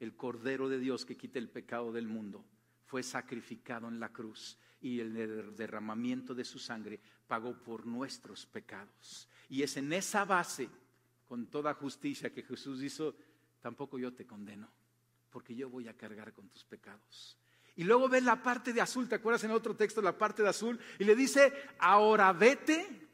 El 0.00 0.16
Cordero 0.16 0.68
de 0.68 0.80
Dios 0.80 1.06
que 1.06 1.16
quita 1.16 1.38
el 1.38 1.48
pecado 1.48 1.92
del 1.92 2.08
mundo 2.08 2.44
fue 2.84 3.04
sacrificado 3.04 3.86
en 3.86 4.00
la 4.00 4.08
cruz 4.08 4.58
y 4.80 5.00
el 5.00 5.56
derramamiento 5.56 6.34
de 6.34 6.44
su 6.44 6.58
sangre 6.58 7.00
pagó 7.26 7.56
por 7.56 7.86
nuestros 7.86 8.46
pecados. 8.46 9.28
Y 9.48 9.62
es 9.62 9.76
en 9.76 9.92
esa 9.92 10.24
base, 10.24 10.68
con 11.26 11.46
toda 11.46 11.74
justicia 11.74 12.32
que 12.32 12.42
Jesús 12.42 12.82
hizo, 12.82 13.14
tampoco 13.60 13.98
yo 13.98 14.12
te 14.12 14.26
condeno, 14.26 14.68
porque 15.30 15.54
yo 15.54 15.68
voy 15.68 15.88
a 15.88 15.96
cargar 15.96 16.32
con 16.32 16.48
tus 16.48 16.64
pecados. 16.64 17.36
Y 17.76 17.84
luego 17.84 18.08
ve 18.08 18.20
la 18.20 18.42
parte 18.42 18.72
de 18.72 18.80
azul, 18.80 19.08
¿te 19.08 19.14
acuerdas 19.16 19.44
en 19.44 19.52
otro 19.52 19.76
texto 19.76 20.02
la 20.02 20.16
parte 20.16 20.42
de 20.42 20.48
azul? 20.48 20.78
Y 20.98 21.04
le 21.04 21.14
dice, 21.14 21.52
ahora 21.78 22.32
vete 22.32 23.06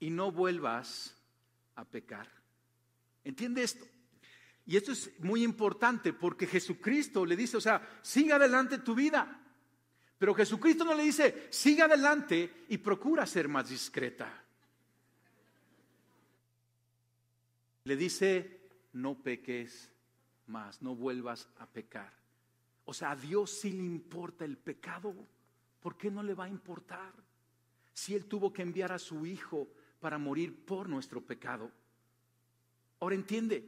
y 0.00 0.10
no 0.10 0.32
vuelvas 0.32 1.16
a 1.76 1.84
pecar. 1.84 2.28
¿Entiende 3.22 3.62
esto? 3.62 3.86
Y 4.66 4.76
esto 4.76 4.92
es 4.92 5.10
muy 5.20 5.42
importante 5.42 6.12
porque 6.12 6.46
Jesucristo 6.46 7.24
le 7.24 7.36
dice, 7.36 7.56
o 7.56 7.60
sea, 7.60 8.00
siga 8.02 8.36
adelante 8.36 8.78
tu 8.78 8.94
vida. 8.94 9.40
Pero 10.20 10.34
Jesucristo 10.34 10.84
no 10.84 10.92
le 10.92 11.04
dice, 11.04 11.46
siga 11.48 11.86
adelante 11.86 12.66
y 12.68 12.76
procura 12.76 13.24
ser 13.24 13.48
más 13.48 13.70
discreta. 13.70 14.30
Le 17.84 17.96
dice, 17.96 18.60
no 18.92 19.14
peques 19.14 19.90
más, 20.48 20.82
no 20.82 20.94
vuelvas 20.94 21.48
a 21.58 21.64
pecar. 21.64 22.12
O 22.84 22.92
sea, 22.92 23.12
a 23.12 23.16
Dios 23.16 23.50
sí 23.50 23.72
le 23.72 23.82
importa 23.82 24.44
el 24.44 24.58
pecado. 24.58 25.14
¿Por 25.80 25.96
qué 25.96 26.10
no 26.10 26.22
le 26.22 26.34
va 26.34 26.44
a 26.44 26.50
importar? 26.50 27.14
Si 27.94 28.14
Él 28.14 28.26
tuvo 28.26 28.52
que 28.52 28.60
enviar 28.60 28.92
a 28.92 28.98
su 28.98 29.24
Hijo 29.24 29.68
para 30.00 30.18
morir 30.18 30.66
por 30.66 30.86
nuestro 30.86 31.22
pecado. 31.22 31.72
Ahora 33.00 33.14
entiende, 33.14 33.64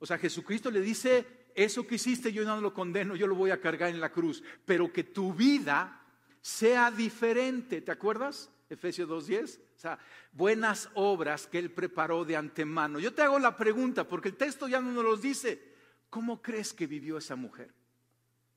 o 0.00 0.06
sea, 0.06 0.18
Jesucristo 0.18 0.68
le 0.68 0.80
dice, 0.80 1.41
eso 1.54 1.86
que 1.86 1.96
hiciste 1.96 2.32
yo 2.32 2.44
no 2.44 2.60
lo 2.60 2.72
condeno, 2.72 3.16
yo 3.16 3.26
lo 3.26 3.34
voy 3.34 3.50
a 3.50 3.60
cargar 3.60 3.90
en 3.90 4.00
la 4.00 4.12
cruz, 4.12 4.42
pero 4.64 4.92
que 4.92 5.04
tu 5.04 5.32
vida 5.32 6.00
sea 6.40 6.90
diferente, 6.90 7.80
¿te 7.80 7.92
acuerdas? 7.92 8.50
Efesios 8.68 9.08
2.10, 9.08 9.58
o 9.58 9.78
sea, 9.78 9.98
buenas 10.32 10.88
obras 10.94 11.46
que 11.46 11.58
Él 11.58 11.70
preparó 11.70 12.24
de 12.24 12.36
antemano. 12.36 12.98
Yo 12.98 13.12
te 13.12 13.22
hago 13.22 13.38
la 13.38 13.56
pregunta, 13.56 14.08
porque 14.08 14.28
el 14.28 14.36
texto 14.36 14.66
ya 14.66 14.80
no 14.80 14.92
nos 14.92 15.04
los 15.04 15.22
dice, 15.22 15.74
¿cómo 16.08 16.40
crees 16.40 16.72
que 16.72 16.86
vivió 16.86 17.18
esa 17.18 17.36
mujer? 17.36 17.72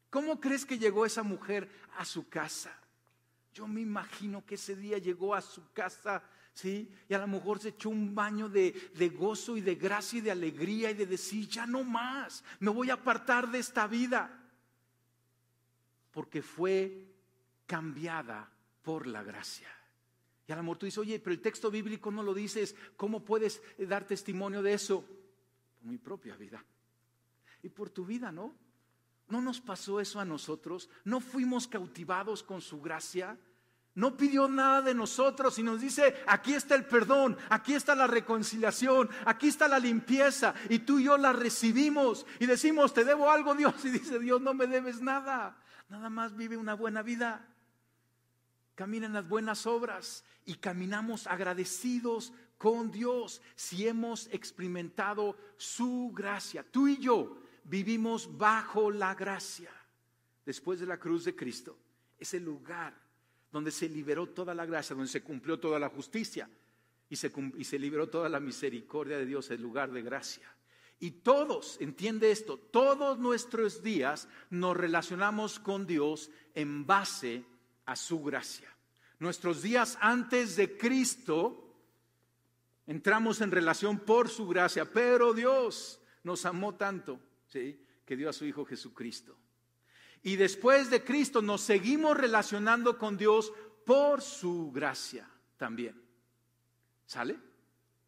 ¿Cómo 0.09 0.39
crees 0.39 0.65
que 0.65 0.79
llegó 0.79 1.05
esa 1.05 1.23
mujer 1.23 1.69
a 1.97 2.05
su 2.05 2.29
casa? 2.29 2.79
Yo 3.53 3.67
me 3.67 3.81
imagino 3.81 4.45
que 4.45 4.55
ese 4.55 4.75
día 4.75 4.97
llegó 4.97 5.35
a 5.35 5.41
su 5.41 5.71
casa 5.73 6.23
¿sí? 6.55 6.89
Y 7.07 7.13
a 7.13 7.19
lo 7.19 7.27
mejor 7.27 7.59
se 7.59 7.69
echó 7.69 7.89
un 7.89 8.15
baño 8.15 8.49
de, 8.49 8.89
gozo 9.15 9.55
y 9.57 9.61
de 9.61 9.75
gracia 9.75 10.17
y 10.17 10.21
de 10.21 10.31
alegría 10.31 10.89
y 10.89 10.95
de 10.95 11.05
decir, 11.05 11.47
ya 11.47 11.67
no 11.67 11.83
más, 11.83 12.43
me 12.59 12.71
voy 12.71 12.89
a 12.89 12.93
apartar 12.93 13.51
de 13.51 13.59
esta 13.59 13.85
vida. 13.85 14.41
Porque 16.11 16.41
fue 16.41 17.05
cambiada 17.67 18.49
por 18.81 19.05
la 19.05 19.21
gracia. 19.21 19.67
Y 20.47 20.51
a 20.51 20.55
lo 20.55 20.63
mejor 20.63 20.77
tú 20.77 20.85
dices, 20.85 20.99
oye, 20.99 21.19
pero 21.19 21.33
el 21.33 21.41
texto 21.41 21.69
bíblico 21.69 22.09
no 22.09 22.23
lo 22.23 22.33
dices, 22.33 22.75
¿cómo 22.95 23.25
puedes 23.25 23.61
dar 23.77 24.07
testimonio 24.07 24.61
de 24.61 24.73
eso? 24.73 25.05
Por 25.77 25.89
mi 25.89 25.97
propia 25.97 26.35
vida. 26.37 26.63
Y 27.63 27.69
por 27.69 27.89
tu 27.89 28.05
vida, 28.05 28.31
¿no? 28.31 28.55
¿No 29.27 29.41
nos 29.41 29.59
pasó 29.59 29.99
eso 29.99 30.19
a 30.19 30.25
nosotros? 30.25 30.89
¿No 31.03 31.19
fuimos 31.19 31.67
cautivados 31.67 32.43
con 32.43 32.61
su 32.61 32.79
gracia? 32.79 33.37
No 33.95 34.17
pidió 34.17 34.49
nada 34.49 34.81
de 34.81 34.93
nosotros 34.93 35.57
y 35.57 35.63
nos 35.63 35.79
dice, 35.79 36.15
aquí 36.27 36.53
está 36.53 36.75
el 36.75 36.85
perdón, 36.85 37.37
aquí 37.49 37.73
está 37.73 37.95
la 37.95 38.07
reconciliación, 38.07 39.09
aquí 39.25 39.47
está 39.47 39.69
la 39.69 39.79
limpieza 39.79 40.53
y 40.69 40.79
tú 40.79 40.99
y 40.99 41.05
yo 41.05 41.17
la 41.17 41.31
recibimos 41.31 42.25
y 42.39 42.45
decimos, 42.45 42.93
te 42.93 43.05
debo 43.05 43.31
algo 43.31 43.55
Dios 43.55 43.73
y 43.85 43.89
dice 43.91 44.19
Dios, 44.19 44.41
no 44.41 44.53
me 44.53 44.67
debes 44.67 45.01
nada, 45.01 45.57
nada 45.87 46.09
más 46.09 46.35
vive 46.35 46.57
una 46.57 46.73
buena 46.73 47.03
vida, 47.03 47.47
camina 48.75 49.05
en 49.05 49.13
las 49.13 49.29
buenas 49.29 49.65
obras 49.65 50.25
y 50.43 50.55
caminamos 50.55 51.25
agradecidos 51.25 52.33
con 52.57 52.91
Dios 52.91 53.41
si 53.55 53.87
hemos 53.87 54.27
experimentado 54.27 55.37
su 55.55 56.11
gracia. 56.13 56.65
Tú 56.69 56.89
y 56.89 56.97
yo 56.97 57.37
vivimos 57.63 58.37
bajo 58.37 58.91
la 58.91 59.15
gracia 59.15 59.71
después 60.45 60.81
de 60.81 60.85
la 60.85 60.99
cruz 60.99 61.25
de 61.25 61.35
Cristo 61.35 61.77
Es 62.19 62.33
el 62.33 62.43
lugar 62.43 63.04
donde 63.55 63.71
se 63.71 63.87
liberó 63.87 64.27
toda 64.27 64.53
la 64.53 64.65
gracia, 64.65 64.97
donde 64.97 65.09
se 65.09 65.23
cumplió 65.23 65.57
toda 65.57 65.79
la 65.79 65.87
justicia 65.87 66.49
y 67.07 67.15
se, 67.15 67.31
y 67.57 67.63
se 67.63 67.79
liberó 67.79 68.09
toda 68.09 68.27
la 68.27 68.41
misericordia 68.41 69.17
de 69.17 69.25
Dios, 69.25 69.49
el 69.49 69.61
lugar 69.61 69.93
de 69.93 70.01
gracia. 70.01 70.53
Y 70.99 71.11
todos, 71.11 71.77
entiende 71.79 72.31
esto, 72.31 72.57
todos 72.57 73.17
nuestros 73.17 73.81
días 73.81 74.27
nos 74.49 74.75
relacionamos 74.75 75.57
con 75.57 75.87
Dios 75.87 76.31
en 76.53 76.85
base 76.85 77.45
a 77.85 77.95
su 77.95 78.21
gracia. 78.21 78.75
Nuestros 79.19 79.61
días 79.61 79.97
antes 80.01 80.57
de 80.57 80.77
Cristo 80.77 81.77
entramos 82.85 83.39
en 83.39 83.51
relación 83.51 83.99
por 83.99 84.27
su 84.27 84.49
gracia, 84.49 84.83
pero 84.83 85.33
Dios 85.33 86.01
nos 86.23 86.45
amó 86.45 86.75
tanto, 86.75 87.21
que 87.53 88.17
dio 88.17 88.29
a 88.29 88.33
su 88.33 88.43
Hijo 88.43 88.65
Jesucristo. 88.65 89.37
Y 90.25 90.37
después 90.37 90.89
de 90.89 91.03
Cristo 91.03 91.39
nos 91.43 91.61
seguimos 91.61 92.17
relacionando 92.17 92.97
con 92.97 93.15
Dios 93.15 93.53
por 93.85 94.23
su 94.23 94.71
gracia 94.71 95.29
también. 95.55 96.01
¿Sale? 97.05 97.37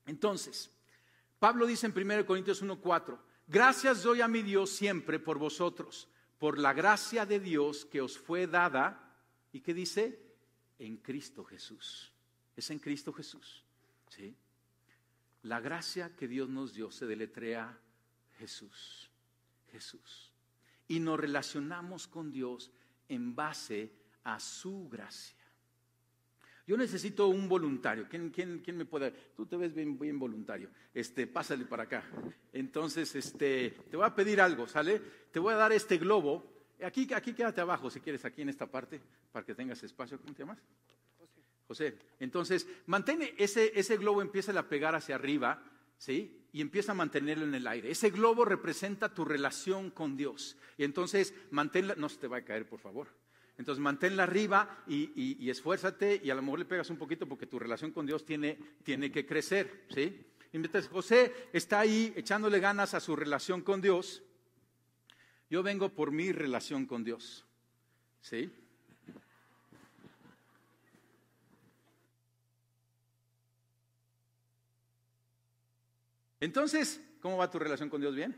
Entonces, 0.08 0.72
Pablo 1.38 1.68
dice 1.68 1.86
en 1.86 1.94
1 1.96 2.26
Corintios 2.26 2.64
1:4, 2.64 3.20
gracias 3.46 4.02
doy 4.02 4.22
a 4.22 4.28
mi 4.28 4.42
Dios 4.42 4.72
siempre 4.72 5.20
por 5.20 5.38
vosotros, 5.38 6.10
por 6.40 6.58
la 6.58 6.74
gracia 6.74 7.28
de 7.28 7.40
Dios 7.40 7.86
que 7.86 8.02
os 8.02 8.18
fue 8.18 8.48
dada, 8.48 9.16
¿y 9.54 9.62
qué 9.62 9.76
dice? 9.76 10.20
En 10.80 10.98
Cristo 10.98 11.44
Jesús. 11.44 12.12
Es 12.56 12.72
en 12.72 12.80
Cristo 12.80 13.14
Jesús. 13.14 13.64
¿Sí? 14.10 14.36
La 15.44 15.60
gracia 15.60 16.16
que 16.16 16.28
Dios 16.28 16.50
nos 16.50 16.74
dio 16.74 16.90
se 16.90 17.06
deletrea 17.06 17.80
Jesús. 18.40 19.12
Jesús. 19.72 20.27
Y 20.88 21.00
nos 21.00 21.20
relacionamos 21.20 22.08
con 22.08 22.32
Dios 22.32 22.72
en 23.10 23.36
base 23.36 23.92
a 24.24 24.40
su 24.40 24.88
gracia. 24.90 25.38
Yo 26.68 26.76
necesito 26.76 27.28
un 27.28 27.48
voluntario. 27.48 28.08
¿Quién, 28.10 28.30
quién, 28.30 28.78
me 28.78 28.84
puede? 28.84 29.12
Tú 29.38 29.46
te 29.46 29.56
ves 29.56 29.74
bien, 29.74 29.98
bien, 29.98 30.20
voluntario. 30.20 30.70
Este, 30.94 31.26
pásale 31.26 31.64
para 31.64 31.84
acá. 31.84 32.04
Entonces, 32.52 33.16
este, 33.16 33.78
te 33.90 33.96
voy 33.96 34.06
a 34.06 34.14
pedir 34.14 34.42
algo, 34.42 34.68
¿sale? 34.68 35.02
Te 35.32 35.40
voy 35.40 35.54
a 35.54 35.58
dar 35.58 35.72
este 35.72 35.98
globo. 35.98 36.44
Aquí, 36.84 37.08
aquí 37.14 37.34
quédate 37.34 37.62
abajo, 37.62 37.90
si 37.90 38.02
quieres, 38.02 38.26
aquí 38.26 38.42
en 38.42 38.50
esta 38.50 38.68
parte, 38.70 39.02
para 39.32 39.46
que 39.46 39.56
tengas 39.56 39.82
espacio. 39.82 40.20
¿Cómo 40.20 40.34
te 40.34 40.44
llamas? 40.44 40.60
José. 41.18 41.42
José. 41.70 41.98
Entonces, 42.20 42.68
mantén 42.86 43.22
ese, 43.38 43.72
ese 43.74 43.96
globo, 43.96 44.22
empieza 44.22 44.58
a 44.60 44.68
pegar 44.68 44.94
hacia 44.94 45.16
arriba, 45.16 45.64
¿sí? 45.98 46.46
Y 46.52 46.62
empieza 46.62 46.94
a 46.94 46.96
mantenerlo 46.96 47.46
en 47.46 47.56
el 47.56 47.68
aire. 47.68 47.92
Ese 47.92 48.10
globo 48.10 48.46
representa 48.46 49.14
tu 49.14 49.26
relación 49.26 49.92
con 49.92 50.18
Dios. 50.18 50.58
Y 50.78 50.84
entonces, 50.84 51.34
manténla, 51.52 51.96
no 51.96 52.10
se 52.10 52.18
te 52.18 52.28
va 52.28 52.38
a 52.38 52.46
caer, 52.46 52.68
por 52.68 52.80
favor. 52.80 53.08
Entonces 53.58 53.82
manténla 53.82 54.24
arriba 54.24 54.84
y, 54.88 55.50
esfuérzate 55.50 56.22
y 56.24 56.30
a 56.30 56.36
lo 56.36 56.44
mejor 56.44 56.60
le 56.60 56.66
pegas 56.66 56.90
un 56.90 56.98
poquito 56.98 57.28
porque 57.28 57.48
tu 57.48 57.58
relación 57.58 57.92
con 57.92 58.06
Dios 58.06 58.24
tiene, 58.24 58.58
tiene 58.84 59.12
que 59.12 59.26
crecer, 59.26 59.86
¿sí? 59.90 60.26
Y 60.54 60.60
mientras 60.60 60.88
José 60.88 61.50
está 61.52 61.80
ahí 61.80 62.14
echándole 62.16 62.60
ganas 62.60 62.94
a 62.94 63.00
su 63.00 63.16
relación 63.16 63.62
con 63.62 63.82
Dios, 63.82 64.22
yo 65.50 65.64
vengo 65.64 65.90
por 65.90 66.12
mi 66.12 66.32
relación 66.32 66.86
con 66.86 67.04
Dios, 67.04 67.46
¿sí? 68.22 68.52
Entonces, 76.48 77.02
¿cómo 77.22 77.36
va 77.36 77.52
tu 77.52 77.60
relación 77.60 77.90
con 77.90 78.00
Dios? 78.00 78.16
¿Bien? 78.16 78.34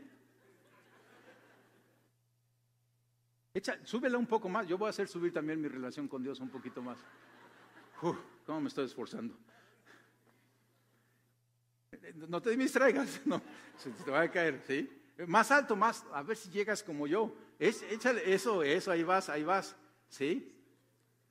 Echa, 3.54 3.78
súbela 3.84 4.18
un 4.18 4.26
poco 4.26 4.48
más. 4.48 4.66
Yo 4.66 4.76
voy 4.76 4.88
a 4.88 4.90
hacer 4.90 5.06
subir 5.06 5.32
también 5.32 5.60
mi 5.60 5.68
relación 5.68 6.08
con 6.08 6.20
Dios 6.20 6.40
un 6.40 6.48
poquito 6.48 6.82
más. 6.82 6.98
¿Cómo 8.44 8.60
me 8.60 8.66
estoy 8.66 8.86
esforzando? 8.86 9.38
No 12.28 12.42
te 12.42 12.56
distraigas, 12.56 13.20
no, 13.26 13.40
se 13.78 13.90
te 13.90 14.10
va 14.10 14.22
a 14.22 14.30
caer, 14.30 14.60
¿sí? 14.66 14.90
Más 15.28 15.52
alto, 15.52 15.76
más, 15.76 16.04
a 16.12 16.24
ver 16.24 16.36
si 16.36 16.50
llegas 16.50 16.82
como 16.82 17.06
yo. 17.06 17.32
Es, 17.60 17.82
échale 17.82 18.34
eso, 18.34 18.64
eso, 18.64 18.90
ahí 18.90 19.04
vas, 19.04 19.28
ahí 19.28 19.44
vas, 19.44 19.76
¿sí? 20.08 20.52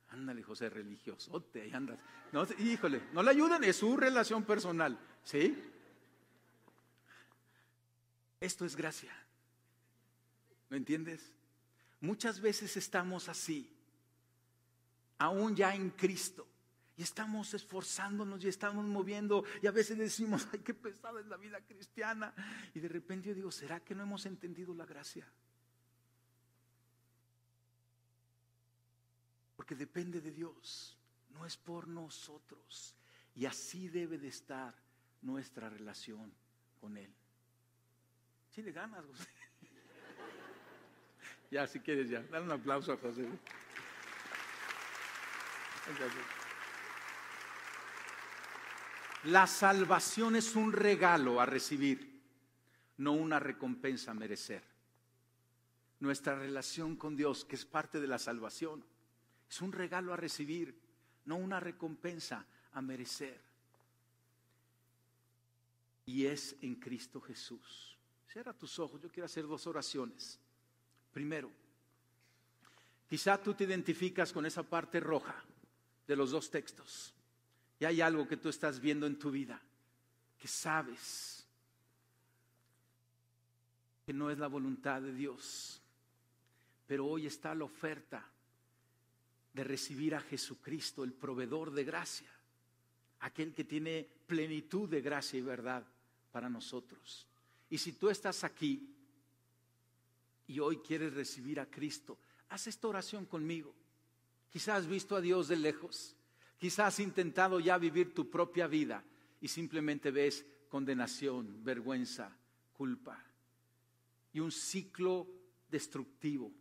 Ándale, 0.08 0.42
José, 0.42 0.70
religiosote, 0.70 1.60
ahí 1.60 1.72
andas. 1.74 1.98
No, 2.32 2.46
híjole, 2.58 3.02
no 3.12 3.22
le 3.22 3.32
ayuden, 3.32 3.64
es 3.64 3.76
su 3.76 3.98
relación 3.98 4.44
personal, 4.44 4.98
¿sí? 5.24 5.62
Esto 8.40 8.64
es 8.64 8.74
gracia. 8.74 9.14
¿Lo 10.70 10.76
entiendes? 10.76 11.32
Muchas 12.00 12.40
veces 12.40 12.76
estamos 12.76 13.28
así, 13.28 13.70
aún 15.18 15.54
ya 15.54 15.74
en 15.74 15.90
Cristo. 15.90 16.46
Y 16.96 17.02
estamos 17.02 17.54
esforzándonos 17.54 18.44
y 18.44 18.48
estamos 18.48 18.84
moviendo 18.84 19.42
y 19.62 19.66
a 19.66 19.70
veces 19.70 19.96
decimos, 19.96 20.46
ay, 20.52 20.58
qué 20.58 20.74
pesada 20.74 21.20
es 21.20 21.26
la 21.26 21.38
vida 21.38 21.58
cristiana. 21.62 22.34
Y 22.74 22.80
de 22.80 22.88
repente 22.88 23.28
yo 23.28 23.34
digo, 23.34 23.50
¿será 23.50 23.80
que 23.80 23.94
no 23.94 24.02
hemos 24.02 24.26
entendido 24.26 24.74
la 24.74 24.84
gracia? 24.84 25.26
Porque 29.56 29.74
depende 29.74 30.20
de 30.20 30.30
Dios, 30.30 30.98
no 31.30 31.46
es 31.46 31.56
por 31.56 31.88
nosotros. 31.88 32.94
Y 33.34 33.46
así 33.46 33.88
debe 33.88 34.18
de 34.18 34.28
estar 34.28 34.74
nuestra 35.22 35.70
relación 35.70 36.30
con 36.80 36.98
Él. 36.98 37.14
Si 38.50 38.62
le 38.62 38.72
ganas, 38.72 39.04
José. 39.04 39.28
Ya, 41.50 41.66
si 41.66 41.80
quieres, 41.80 42.08
ya. 42.08 42.22
Dale 42.22 42.44
un 42.44 42.52
aplauso 42.52 42.92
a 42.92 42.96
José. 42.96 43.26
La 49.24 49.46
salvación 49.48 50.36
es 50.36 50.54
un 50.54 50.72
regalo 50.72 51.40
a 51.40 51.46
recibir, 51.46 52.22
no 52.98 53.12
una 53.12 53.40
recompensa 53.40 54.12
a 54.12 54.14
merecer. 54.14 54.62
Nuestra 55.98 56.36
relación 56.38 56.96
con 56.96 57.16
Dios, 57.16 57.44
que 57.44 57.56
es 57.56 57.64
parte 57.64 58.00
de 58.00 58.06
la 58.06 58.18
salvación, 58.18 58.84
es 59.48 59.60
un 59.60 59.72
regalo 59.72 60.14
a 60.14 60.16
recibir, 60.16 60.80
no 61.24 61.36
una 61.36 61.60
recompensa 61.60 62.46
a 62.72 62.80
merecer. 62.80 63.40
Y 66.06 66.26
es 66.26 66.56
en 66.62 66.76
Cristo 66.76 67.20
Jesús. 67.20 67.98
Cierra 68.32 68.52
tus 68.52 68.78
ojos, 68.78 69.00
yo 69.00 69.08
quiero 69.08 69.24
hacer 69.26 69.44
dos 69.44 69.66
oraciones. 69.66 70.38
Primero, 71.12 71.50
quizá 73.08 73.42
tú 73.42 73.54
te 73.54 73.64
identificas 73.64 74.32
con 74.32 74.46
esa 74.46 74.62
parte 74.62 75.00
roja 75.00 75.34
de 76.06 76.14
los 76.14 76.30
dos 76.30 76.48
textos 76.48 77.12
y 77.80 77.84
hay 77.84 78.00
algo 78.00 78.28
que 78.28 78.36
tú 78.36 78.48
estás 78.48 78.78
viendo 78.78 79.06
en 79.08 79.18
tu 79.18 79.32
vida 79.32 79.60
que 80.38 80.46
sabes 80.46 81.44
que 84.06 84.12
no 84.12 84.30
es 84.30 84.38
la 84.38 84.46
voluntad 84.46 85.02
de 85.02 85.12
Dios, 85.12 85.82
pero 86.86 87.06
hoy 87.06 87.26
está 87.26 87.52
la 87.52 87.64
oferta 87.64 88.24
de 89.52 89.64
recibir 89.64 90.14
a 90.14 90.20
Jesucristo, 90.20 91.02
el 91.02 91.12
proveedor 91.12 91.72
de 91.72 91.82
gracia, 91.82 92.30
aquel 93.18 93.52
que 93.52 93.64
tiene 93.64 94.08
plenitud 94.28 94.88
de 94.88 95.00
gracia 95.00 95.36
y 95.36 95.42
verdad 95.42 95.84
para 96.30 96.48
nosotros. 96.48 97.26
Y 97.70 97.78
si 97.78 97.92
tú 97.92 98.10
estás 98.10 98.42
aquí 98.44 98.86
y 100.48 100.58
hoy 100.58 100.78
quieres 100.78 101.14
recibir 101.14 101.60
a 101.60 101.70
Cristo, 101.70 102.18
haz 102.48 102.66
esta 102.66 102.88
oración 102.88 103.24
conmigo. 103.24 103.74
Quizás 104.50 104.80
has 104.80 104.86
visto 104.88 105.14
a 105.14 105.20
Dios 105.20 105.46
de 105.46 105.56
lejos, 105.56 106.16
quizás 106.58 106.94
has 106.94 107.00
intentado 107.00 107.60
ya 107.60 107.78
vivir 107.78 108.12
tu 108.12 108.28
propia 108.28 108.66
vida 108.66 109.04
y 109.40 109.46
simplemente 109.46 110.10
ves 110.10 110.44
condenación, 110.68 111.62
vergüenza, 111.62 112.36
culpa 112.72 113.24
y 114.32 114.40
un 114.40 114.50
ciclo 114.50 115.28
destructivo 115.70 116.52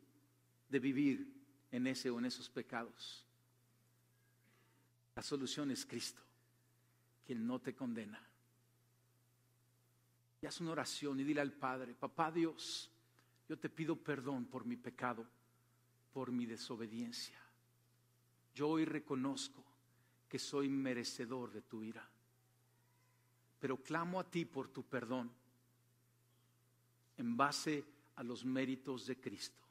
de 0.69 0.80
vivir 0.80 1.28
en 1.72 1.88
ese 1.88 2.12
o 2.12 2.19
en 2.19 2.26
esos 2.26 2.50
pecados. 2.50 3.26
La 5.15 5.24
solución 5.24 5.72
es 5.72 5.86
Cristo, 5.86 6.22
quien 7.26 7.45
no 7.45 7.60
te 7.60 7.74
condena. 7.74 8.28
Y 10.41 10.45
haz 10.45 10.62
una 10.62 10.71
oración 10.71 11.19
y 11.19 11.23
dile 11.23 11.41
al 11.41 11.52
Padre, 11.52 11.93
papá 11.93 12.32
Dios, 12.32 12.89
yo 13.47 13.58
te 13.58 13.69
pido 13.69 13.95
perdón 13.95 14.45
por 14.45 14.65
mi 14.65 14.78
pecado, 14.78 15.25
por 16.13 16.32
mi 16.32 16.45
desobediencia. 16.45 17.39
Yo 18.54 18.69
hoy 18.69 18.86
reconozco 18.86 19.63
que 20.28 20.39
soy 20.39 20.69
merecedor 20.69 21.52
de 21.52 21.62
tu 21.62 21.84
ira, 21.84 22.08
pero 23.60 23.78
clamo 23.78 24.19
a 24.19 24.30
ti 24.30 24.45
por 24.45 24.69
tu 24.69 24.84
perdón 24.84 25.32
en 27.17 27.36
base 27.36 27.84
a 28.15 28.23
los 28.23 28.45
méritos 28.45 29.06
de 29.08 29.19
Cristo. 29.19 29.62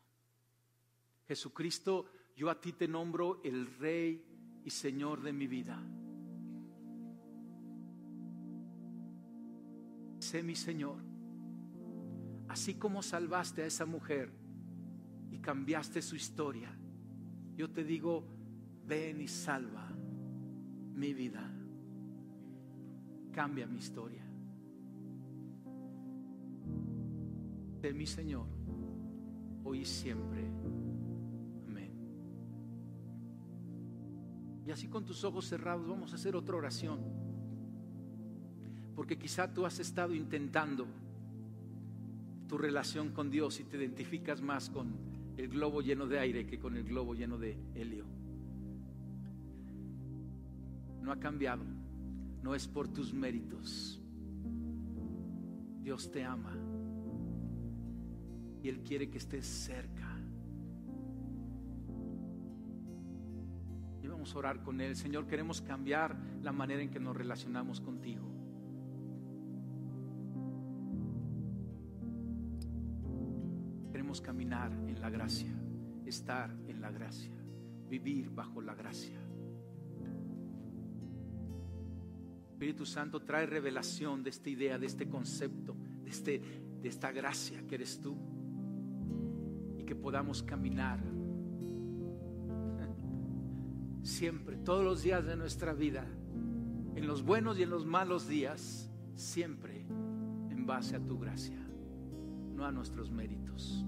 Jesucristo, 1.26 2.10
yo 2.36 2.50
a 2.50 2.60
ti 2.60 2.72
te 2.72 2.88
nombro 2.88 3.40
el 3.42 3.66
Rey 3.78 4.62
y 4.64 4.70
Señor 4.70 5.22
de 5.22 5.32
mi 5.32 5.46
vida. 5.46 5.80
Sé 10.28 10.42
mi 10.42 10.54
Señor 10.54 10.98
Así 12.48 12.74
como 12.74 13.02
salvaste 13.02 13.62
a 13.62 13.66
esa 13.66 13.86
mujer 13.86 14.30
y 15.30 15.38
cambiaste 15.38 16.02
su 16.02 16.16
historia, 16.16 16.70
yo 17.56 17.70
te 17.70 17.82
digo, 17.82 18.24
ven 18.86 19.22
y 19.22 19.28
salva 19.28 19.88
mi 20.94 21.14
vida. 21.14 21.50
Cambia 23.32 23.66
mi 23.66 23.78
historia. 23.78 24.22
De 27.80 27.94
mi 27.94 28.06
Señor, 28.06 28.46
hoy 29.64 29.80
y 29.80 29.84
siempre. 29.86 30.46
Amén. 31.66 31.92
Y 34.66 34.70
así 34.70 34.88
con 34.88 35.06
tus 35.06 35.24
ojos 35.24 35.46
cerrados 35.46 35.88
vamos 35.88 36.12
a 36.12 36.16
hacer 36.16 36.36
otra 36.36 36.56
oración. 36.56 37.27
Porque 38.98 39.16
quizá 39.16 39.54
tú 39.54 39.64
has 39.64 39.78
estado 39.78 40.12
intentando 40.12 40.84
tu 42.48 42.58
relación 42.58 43.12
con 43.12 43.30
Dios 43.30 43.60
y 43.60 43.62
te 43.62 43.76
identificas 43.76 44.42
más 44.42 44.70
con 44.70 44.92
el 45.36 45.46
globo 45.46 45.82
lleno 45.82 46.08
de 46.08 46.18
aire 46.18 46.48
que 46.48 46.58
con 46.58 46.76
el 46.76 46.82
globo 46.82 47.14
lleno 47.14 47.38
de 47.38 47.56
helio. 47.76 48.06
No 51.00 51.12
ha 51.12 51.20
cambiado, 51.20 51.62
no 52.42 52.56
es 52.56 52.66
por 52.66 52.88
tus 52.88 53.14
méritos. 53.14 54.02
Dios 55.80 56.10
te 56.10 56.24
ama 56.24 56.56
y 58.60 58.68
Él 58.68 58.80
quiere 58.80 59.08
que 59.08 59.18
estés 59.18 59.46
cerca. 59.46 60.12
Y 64.02 64.08
vamos 64.08 64.34
a 64.34 64.38
orar 64.38 64.64
con 64.64 64.80
Él. 64.80 64.96
Señor, 64.96 65.28
queremos 65.28 65.60
cambiar 65.62 66.16
la 66.42 66.50
manera 66.50 66.82
en 66.82 66.90
que 66.90 66.98
nos 66.98 67.16
relacionamos 67.16 67.80
contigo. 67.80 68.37
Caminar 74.20 74.72
en 74.72 75.00
la 75.00 75.10
gracia, 75.10 75.54
estar 76.04 76.50
en 76.66 76.80
la 76.80 76.90
gracia, 76.90 77.32
vivir 77.88 78.30
bajo 78.30 78.60
la 78.60 78.74
gracia. 78.74 79.28
Espíritu 82.58 82.84
Santo 82.84 83.20
trae 83.20 83.46
revelación 83.46 84.24
de 84.24 84.30
esta 84.30 84.50
idea, 84.50 84.78
de 84.78 84.86
este 84.86 85.08
concepto, 85.08 85.76
de, 86.02 86.10
este, 86.10 86.42
de 86.82 86.88
esta 86.88 87.12
gracia 87.12 87.64
que 87.68 87.76
eres 87.76 88.00
tú. 88.00 88.16
Y 89.78 89.84
que 89.84 89.94
podamos 89.94 90.42
caminar 90.42 90.98
siempre, 94.02 94.56
todos 94.56 94.84
los 94.84 95.04
días 95.04 95.24
de 95.24 95.36
nuestra 95.36 95.72
vida, 95.72 96.04
en 96.96 97.06
los 97.06 97.22
buenos 97.22 97.60
y 97.60 97.62
en 97.62 97.70
los 97.70 97.86
malos 97.86 98.26
días, 98.26 98.90
siempre 99.14 99.86
en 100.50 100.66
base 100.66 100.96
a 100.96 101.00
tu 101.00 101.16
gracia, 101.16 101.64
no 102.56 102.64
a 102.64 102.72
nuestros 102.72 103.12
méritos. 103.12 103.86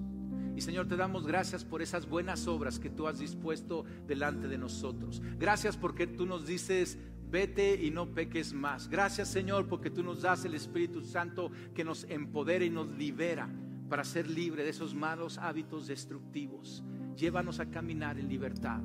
Y 0.57 0.61
Señor, 0.61 0.89
te 0.89 0.97
damos 0.97 1.27
gracias 1.27 1.65
por 1.65 1.83
esas 1.83 2.09
buenas 2.09 2.47
obras 2.47 2.79
que 2.79 2.91
tú 2.91 3.07
has 3.07 3.19
dispuesto 3.19 3.85
delante 4.07 4.49
de 4.49 4.59
nosotros. 4.59 5.23
Gracias 5.39 5.77
porque 5.77 6.07
tú 6.07 6.27
nos 6.27 6.47
dices, 6.47 6.99
vete 7.31 7.83
y 7.83 7.91
no 7.91 8.13
peques 8.13 8.53
más. 8.53 8.89
Gracias 8.89 9.29
Señor 9.29 9.69
porque 9.69 9.91
tú 9.91 10.03
nos 10.03 10.23
das 10.23 10.45
el 10.45 10.55
Espíritu 10.55 11.03
Santo 11.03 11.51
que 11.75 11.85
nos 11.85 12.05
empodera 12.05 12.65
y 12.65 12.71
nos 12.71 12.89
libera 12.89 13.49
para 13.89 14.05
ser 14.05 14.29
libre 14.29 14.63
de 14.63 14.71
esos 14.71 14.95
malos 14.95 15.39
hábitos 15.39 15.87
destructivos. 15.87 16.85
Llévanos 17.17 17.61
a 17.61 17.71
caminar 17.71 18.19
en 18.19 18.29
libertad 18.29 18.81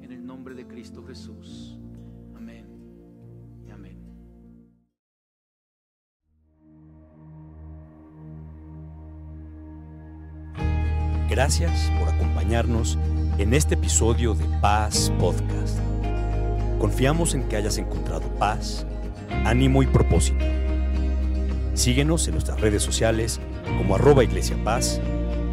en 0.00 0.12
el 0.12 0.24
nombre 0.24 0.54
de 0.54 0.66
Cristo 0.66 1.04
Jesús. 1.04 1.78
Gracias 11.28 11.90
por 11.98 12.08
acompañarnos 12.08 12.96
en 13.38 13.52
este 13.52 13.74
episodio 13.74 14.34
de 14.34 14.44
Paz 14.60 15.12
Podcast. 15.18 15.78
Confiamos 16.78 17.34
en 17.34 17.48
que 17.48 17.56
hayas 17.56 17.78
encontrado 17.78 18.28
paz, 18.38 18.86
ánimo 19.44 19.82
y 19.82 19.86
propósito. 19.86 20.44
Síguenos 21.74 22.26
en 22.28 22.34
nuestras 22.34 22.60
redes 22.60 22.82
sociales 22.82 23.40
como 23.76 23.96
arroba 23.96 24.22
Iglesia 24.22 24.56
Paz 24.62 25.00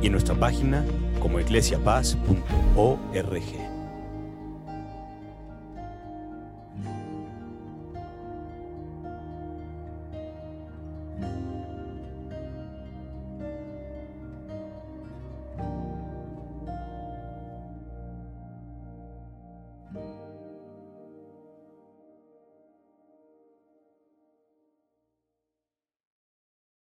y 0.01 0.05
en 0.05 0.11
nuestra 0.11 0.35
página 0.35 0.85
como 1.19 1.39
iglesiapaz.org. 1.39 3.72